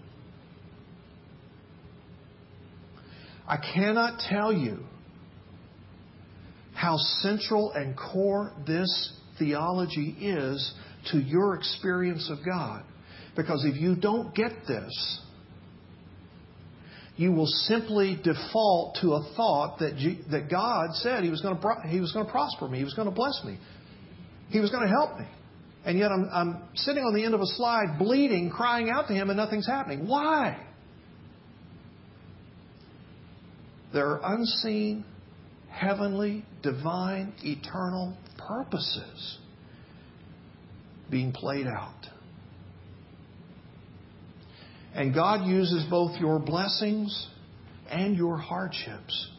I 3.46 3.58
cannot 3.58 4.20
tell 4.20 4.52
you 4.52 4.80
how 6.74 6.96
central 6.96 7.72
and 7.72 7.96
core 7.96 8.52
this 8.66 9.12
theology 9.38 10.16
is 10.20 10.74
to 11.12 11.18
your 11.18 11.54
experience 11.54 12.30
of 12.30 12.38
God. 12.44 12.82
Because 13.36 13.64
if 13.64 13.80
you 13.80 13.96
don't 13.96 14.34
get 14.34 14.52
this, 14.66 15.20
you 17.16 17.32
will 17.32 17.46
simply 17.46 18.18
default 18.22 18.98
to 19.00 19.12
a 19.12 19.22
thought 19.36 19.78
that, 19.78 19.94
that 20.30 20.50
God 20.50 20.94
said 20.94 21.22
He 21.22 21.30
was, 21.30 21.40
going 21.40 21.56
to, 21.56 21.88
he 21.88 22.00
was 22.00 22.12
going 22.12 22.26
to 22.26 22.32
prosper 22.32 22.68
me, 22.68 22.78
He 22.78 22.84
was 22.84 22.94
going 22.94 23.08
to 23.08 23.14
bless 23.14 23.40
me, 23.44 23.58
He 24.50 24.60
was 24.60 24.70
going 24.70 24.82
to 24.82 24.88
help 24.88 25.18
me. 25.18 25.26
And 25.84 25.98
yet 25.98 26.10
I'm, 26.10 26.28
I'm 26.32 26.62
sitting 26.74 27.02
on 27.04 27.14
the 27.14 27.24
end 27.24 27.34
of 27.34 27.40
a 27.40 27.46
slide, 27.46 27.98
bleeding, 27.98 28.50
crying 28.50 28.90
out 28.90 29.06
to 29.08 29.14
Him, 29.14 29.30
and 29.30 29.36
nothing's 29.36 29.66
happening. 29.66 30.08
Why? 30.08 30.58
There 33.92 34.08
are 34.08 34.34
unseen, 34.34 35.04
heavenly, 35.70 36.44
divine, 36.62 37.32
eternal 37.44 38.16
purposes 38.38 39.38
being 41.10 41.32
played 41.32 41.68
out. 41.68 41.94
And 44.94 45.12
God 45.12 45.46
uses 45.46 45.84
both 45.90 46.18
your 46.20 46.38
blessings 46.38 47.28
and 47.90 48.16
your 48.16 48.36
hardships 48.36 49.30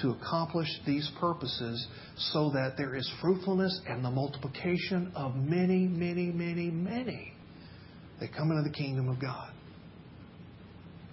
to 0.00 0.10
accomplish 0.10 0.68
these 0.86 1.10
purposes 1.20 1.86
so 2.16 2.50
that 2.50 2.74
there 2.76 2.94
is 2.94 3.10
fruitfulness 3.20 3.80
and 3.86 4.04
the 4.04 4.10
multiplication 4.10 5.12
of 5.14 5.34
many, 5.34 5.86
many, 5.86 6.26
many, 6.26 6.70
many 6.70 7.32
that 8.20 8.32
come 8.34 8.50
into 8.50 8.62
the 8.62 8.74
kingdom 8.74 9.08
of 9.08 9.20
God. 9.20 9.50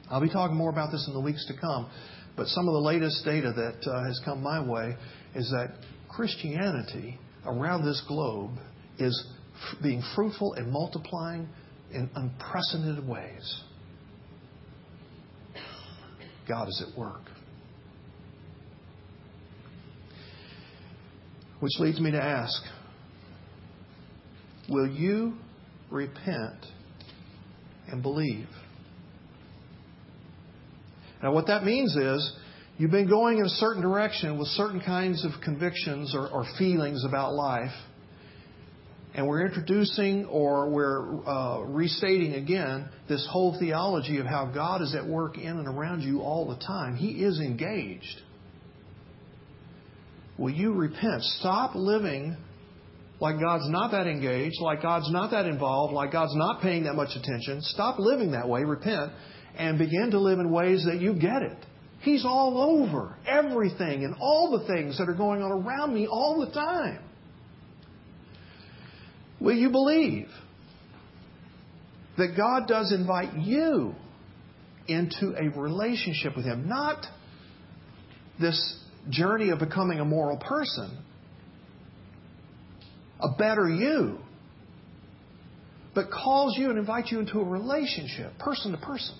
I'll 0.10 0.22
be 0.22 0.30
talking 0.30 0.56
more 0.56 0.70
about 0.70 0.92
this 0.92 1.06
in 1.08 1.14
the 1.14 1.20
weeks 1.20 1.46
to 1.48 1.60
come, 1.60 1.90
but 2.38 2.48
some 2.48 2.68
of 2.68 2.74
the 2.74 2.80
latest 2.80 3.26
data 3.26 3.52
that 3.56 3.92
uh, 3.92 4.04
has 4.06 4.22
come 4.24 4.42
my 4.42 4.62
way 4.62 4.96
is 5.34 5.50
that 5.50 5.74
Christianity 6.10 7.20
around 7.46 7.86
this 7.86 8.02
globe 8.08 8.52
is 9.00 9.28
f- 9.56 9.82
being 9.82 10.04
fruitful 10.16 10.54
and 10.54 10.72
multiplying 10.72 11.50
in 11.96 12.10
unprecedented 12.14 13.08
ways. 13.08 13.64
God 16.48 16.68
is 16.68 16.86
at 16.88 16.98
work. 16.98 17.22
Which 21.62 21.72
leads 21.80 22.00
me 22.00 22.12
to 22.12 22.22
ask 22.22 22.62
Will 24.68 24.88
you 24.88 25.36
repent 25.90 26.66
and 27.88 28.02
believe? 28.02 28.48
Now, 31.24 31.34
what 31.34 31.48
that 31.48 31.64
means 31.64 31.96
is 31.96 32.36
you've 32.78 32.92
been 32.92 33.08
going 33.08 33.38
in 33.38 33.46
a 33.46 33.50
certain 33.50 33.82
direction 33.82 34.38
with 34.38 34.48
certain 34.50 34.82
kinds 34.82 35.24
of 35.24 35.32
convictions 35.44 36.14
or, 36.14 36.28
or 36.28 36.46
feelings 36.58 37.06
about 37.06 37.34
life 37.34 37.72
and 39.16 39.26
we're 39.26 39.46
introducing 39.46 40.26
or 40.26 40.70
we're 40.70 41.26
uh, 41.26 41.62
restating 41.62 42.34
again 42.34 42.90
this 43.08 43.26
whole 43.32 43.58
theology 43.58 44.18
of 44.18 44.26
how 44.26 44.52
God 44.54 44.82
is 44.82 44.94
at 44.94 45.08
work 45.08 45.38
in 45.38 45.58
and 45.58 45.68
around 45.68 46.02
you 46.02 46.20
all 46.22 46.50
the 46.50 46.58
time. 46.58 46.98
He 46.98 47.24
is 47.24 47.40
engaged. 47.40 48.22
Will 50.38 50.52
you 50.52 50.74
repent? 50.74 51.24
Stop 51.40 51.76
living 51.76 52.36
like 53.22 53.40
God's 53.40 53.70
not 53.70 53.92
that 53.92 54.06
engaged, 54.06 54.58
like 54.60 54.82
God's 54.82 55.10
not 55.10 55.32
that 55.32 55.46
involved, 55.46 55.94
like 55.94 56.12
God's 56.12 56.36
not 56.36 56.62
paying 56.62 56.84
that 56.84 56.96
much 56.96 57.16
attention. 57.16 57.62
Stop 57.62 58.00
living 58.00 58.32
that 58.32 58.50
way, 58.50 58.66
repent, 58.66 59.14
and 59.58 59.78
begin 59.78 60.12
to 60.12 60.20
live 60.20 60.40
in 60.40 60.52
ways 60.52 60.86
that 60.92 61.00
you 61.00 61.14
get 61.14 61.42
it. 61.42 61.58
He's 62.02 62.26
all 62.26 62.84
over 62.84 63.18
everything 63.26 64.04
and 64.04 64.16
all 64.20 64.60
the 64.60 64.68
things 64.68 64.98
that 64.98 65.08
are 65.08 65.16
going 65.16 65.42
on 65.42 65.52
around 65.54 65.94
me 65.94 66.06
all 66.06 66.46
the 66.46 66.52
time. 66.52 67.00
Will 69.46 69.56
you 69.56 69.70
believe 69.70 70.28
that 72.18 72.36
God 72.36 72.68
does 72.68 72.92
invite 72.92 73.38
you 73.38 73.94
into 74.88 75.36
a 75.38 75.56
relationship 75.56 76.36
with 76.36 76.46
Him? 76.46 76.68
Not 76.68 77.06
this 78.42 78.80
journey 79.12 79.52
of 79.52 79.60
becoming 79.60 80.00
a 80.00 80.06
moral 80.06 80.38
person, 80.38 80.98
a 83.20 83.38
better 83.38 83.70
you, 83.70 84.18
but 85.94 86.10
calls 86.10 86.58
you 86.58 86.72
and 86.72 86.80
invites 86.80 87.12
you 87.12 87.20
into 87.20 87.40
a 87.40 87.46
relationship, 87.46 88.40
person 88.40 88.72
to 88.72 88.80
person. 88.80 89.16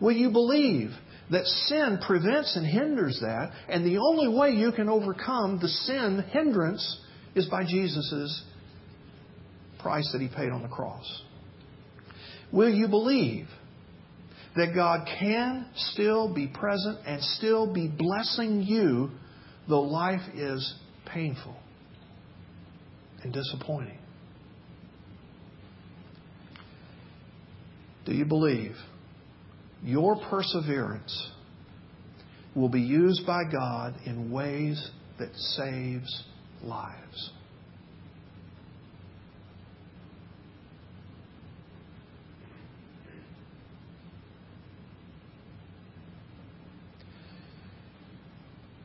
Will 0.00 0.14
you 0.14 0.30
believe 0.30 0.90
that 1.32 1.44
sin 1.46 1.98
prevents 2.06 2.54
and 2.56 2.64
hinders 2.64 3.18
that, 3.22 3.50
and 3.68 3.84
the 3.84 3.98
only 3.98 4.28
way 4.28 4.50
you 4.50 4.70
can 4.70 4.88
overcome 4.88 5.58
the 5.60 5.66
sin 5.66 6.24
hindrance 6.30 7.00
is 7.34 7.46
by 7.46 7.64
Jesus' 7.64 8.44
price 9.78 10.08
that 10.12 10.20
He 10.20 10.28
paid 10.28 10.50
on 10.50 10.62
the 10.62 10.68
cross? 10.68 11.22
Will 12.52 12.70
you 12.70 12.88
believe 12.88 13.46
that 14.56 14.74
God 14.74 15.06
can 15.18 15.66
still 15.74 16.34
be 16.34 16.48
present 16.48 16.98
and 17.06 17.22
still 17.22 17.72
be 17.72 17.88
blessing 17.88 18.62
you 18.62 19.10
though 19.68 19.82
life 19.82 20.22
is 20.34 20.74
painful 21.06 21.56
and 23.22 23.32
disappointing? 23.32 23.98
Do 28.06 28.14
you 28.14 28.24
believe 28.24 28.74
your 29.84 30.16
perseverance 30.30 31.30
will 32.54 32.70
be 32.70 32.80
used 32.80 33.26
by 33.26 33.42
God 33.52 33.94
in 34.06 34.30
ways 34.30 34.90
that 35.18 35.34
saves 35.34 36.24
lives? 36.62 37.32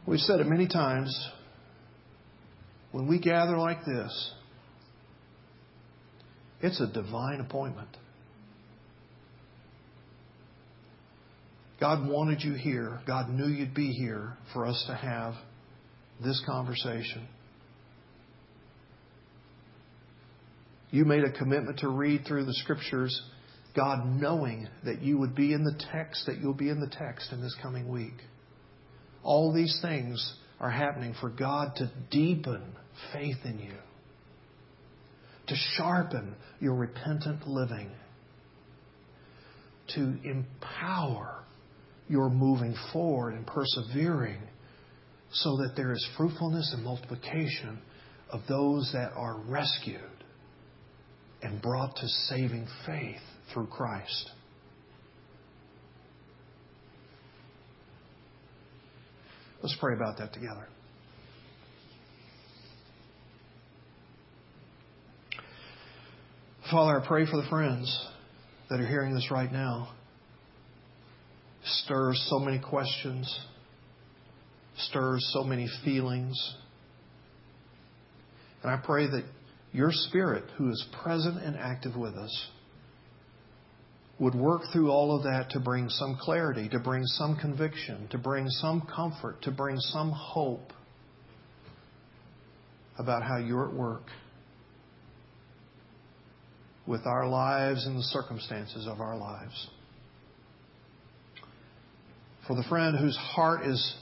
We've 0.06 0.20
said 0.20 0.39
it 0.39 0.47
many 0.47 0.68
times. 0.68 1.14
When 2.91 3.08
we 3.08 3.20
gather 3.20 3.58
like 3.58 3.86
this, 3.86 4.34
it's 6.62 6.80
a 6.80 6.88
divine 6.88 7.39
appointment. 7.39 7.89
God 11.80 12.08
wanted 12.08 12.41
you 12.41 12.54
here. 12.54 13.01
God 13.06 13.30
knew 13.30 13.47
you'd 13.47 13.74
be 13.74 13.91
here 13.91 14.38
for 14.54 14.66
us 14.66 14.84
to 14.88 14.95
have 14.95 15.34
this 16.24 16.41
conversation. 16.45 17.28
You 20.91 21.06
made 21.06 21.24
a 21.24 21.32
commitment 21.32 21.80
to 21.80 21.89
read 21.89 22.26
through 22.28 22.45
the 22.45 22.54
scriptures, 22.54 23.20
God 23.76 24.06
knowing 24.06 24.68
that 24.86 25.01
you 25.01 25.18
would 25.18 25.36
be 25.36 25.51
in 25.51 25.64
the 25.64 25.78
text, 25.91 26.28
that 26.28 26.38
you'll 26.39 26.54
be 26.54 26.70
in 26.70 26.80
the 26.80 26.88
text 26.88 27.32
in 27.32 27.41
this 27.41 27.56
coming 27.62 27.89
week. 27.89 28.14
All 29.24 29.53
these 29.53 29.80
things 29.82 30.36
are 30.59 30.69
happening 30.69 31.15
for 31.19 31.30
God 31.30 31.76
to 31.78 31.91
deepen 32.11 32.61
faith 33.11 33.38
in 33.45 33.59
you, 33.59 33.78
to 35.47 35.55
sharpen 35.76 36.36
your 36.59 36.76
repentant 36.76 37.47
living, 37.47 37.91
to 39.95 40.17
empower 40.24 41.43
you're 42.07 42.30
moving 42.30 42.76
forward 42.91 43.34
and 43.34 43.47
persevering 43.47 44.39
so 45.32 45.57
that 45.57 45.74
there 45.76 45.91
is 45.91 46.07
fruitfulness 46.17 46.71
and 46.74 46.84
multiplication 46.84 47.80
of 48.30 48.41
those 48.47 48.91
that 48.93 49.11
are 49.15 49.38
rescued 49.47 49.99
and 51.41 51.61
brought 51.61 51.95
to 51.95 52.07
saving 52.30 52.67
faith 52.86 53.21
through 53.53 53.67
Christ. 53.67 54.32
Let's 59.64 59.78
pray 59.80 59.95
about 59.95 60.18
that 60.18 60.34
together. 60.34 60.68
Father, 66.70 66.99
I 66.99 67.07
pray 67.07 67.26
for 67.26 67.41
the 67.41 67.47
friends 67.49 68.07
that 68.70 68.82
are 68.82 68.86
hearing 68.86 69.14
this 69.14 69.32
right 69.32 69.51
now 69.51 69.93
stirs 71.64 72.28
so 72.30 72.39
many 72.39 72.59
questions, 72.59 73.39
stirs 74.78 75.26
so 75.34 75.45
many 75.45 75.70
feelings. 75.86 76.36
And 78.64 78.72
I 78.72 78.82
pray 78.84 79.07
that 79.07 79.24
your 79.72 79.91
Spirit, 79.93 80.43
who 80.57 80.70
is 80.70 80.86
present 81.03 81.41
and 81.41 81.55
active 81.55 81.95
with 81.95 82.16
us, 82.16 82.47
would 84.24 84.36
work 84.36 84.61
through 84.71 84.89
all 84.89 85.15
of 85.15 85.24
that 85.24 85.49
to 85.49 85.59
bring 85.59 85.89
some 85.89 86.17
clarity, 86.19 86.69
to 86.69 86.80
bring 86.80 87.03
some 87.05 87.38
conviction, 87.38 88.07
to 88.09 88.17
bring 88.17 88.47
some 88.47 88.82
comfort, 88.82 89.41
to 89.41 89.51
bring 89.51 89.78
some 89.78 90.11
hope 90.11 90.71
about 92.97 93.21
how 93.21 93.38
you're 93.38 93.67
at 93.67 93.74
work 93.74 94.03
with 96.88 97.05
our 97.05 97.28
lives 97.28 97.86
and 97.86 97.97
the 97.97 98.03
circumstances 98.03 98.88
of 98.88 99.01
our 99.01 99.17
lives. 99.17 99.67
For 102.47 102.55
the 102.55 102.63
friend 102.63 102.97
whose 102.97 103.17
heart 103.17 103.65
is 103.65 103.95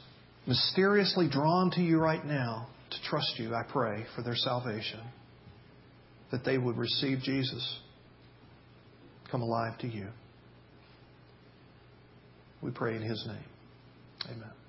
mysteriously 0.45 1.29
drawn 1.29 1.71
to 1.71 1.81
you 1.81 1.99
right 1.99 2.25
now 2.25 2.67
to 2.91 2.97
trust 3.09 3.39
you, 3.39 3.55
I 3.55 3.63
pray 3.63 4.05
for 4.15 4.21
their 4.21 4.35
salvation, 4.35 4.99
that 6.31 6.43
they 6.43 6.57
would 6.57 6.77
receive 6.77 7.19
Jesus, 7.23 7.79
come 9.31 9.41
alive 9.41 9.77
to 9.79 9.87
you. 9.87 10.07
We 12.61 12.71
pray 12.71 12.95
in 12.95 13.01
His 13.01 13.25
name. 13.25 14.31
Amen. 14.35 14.60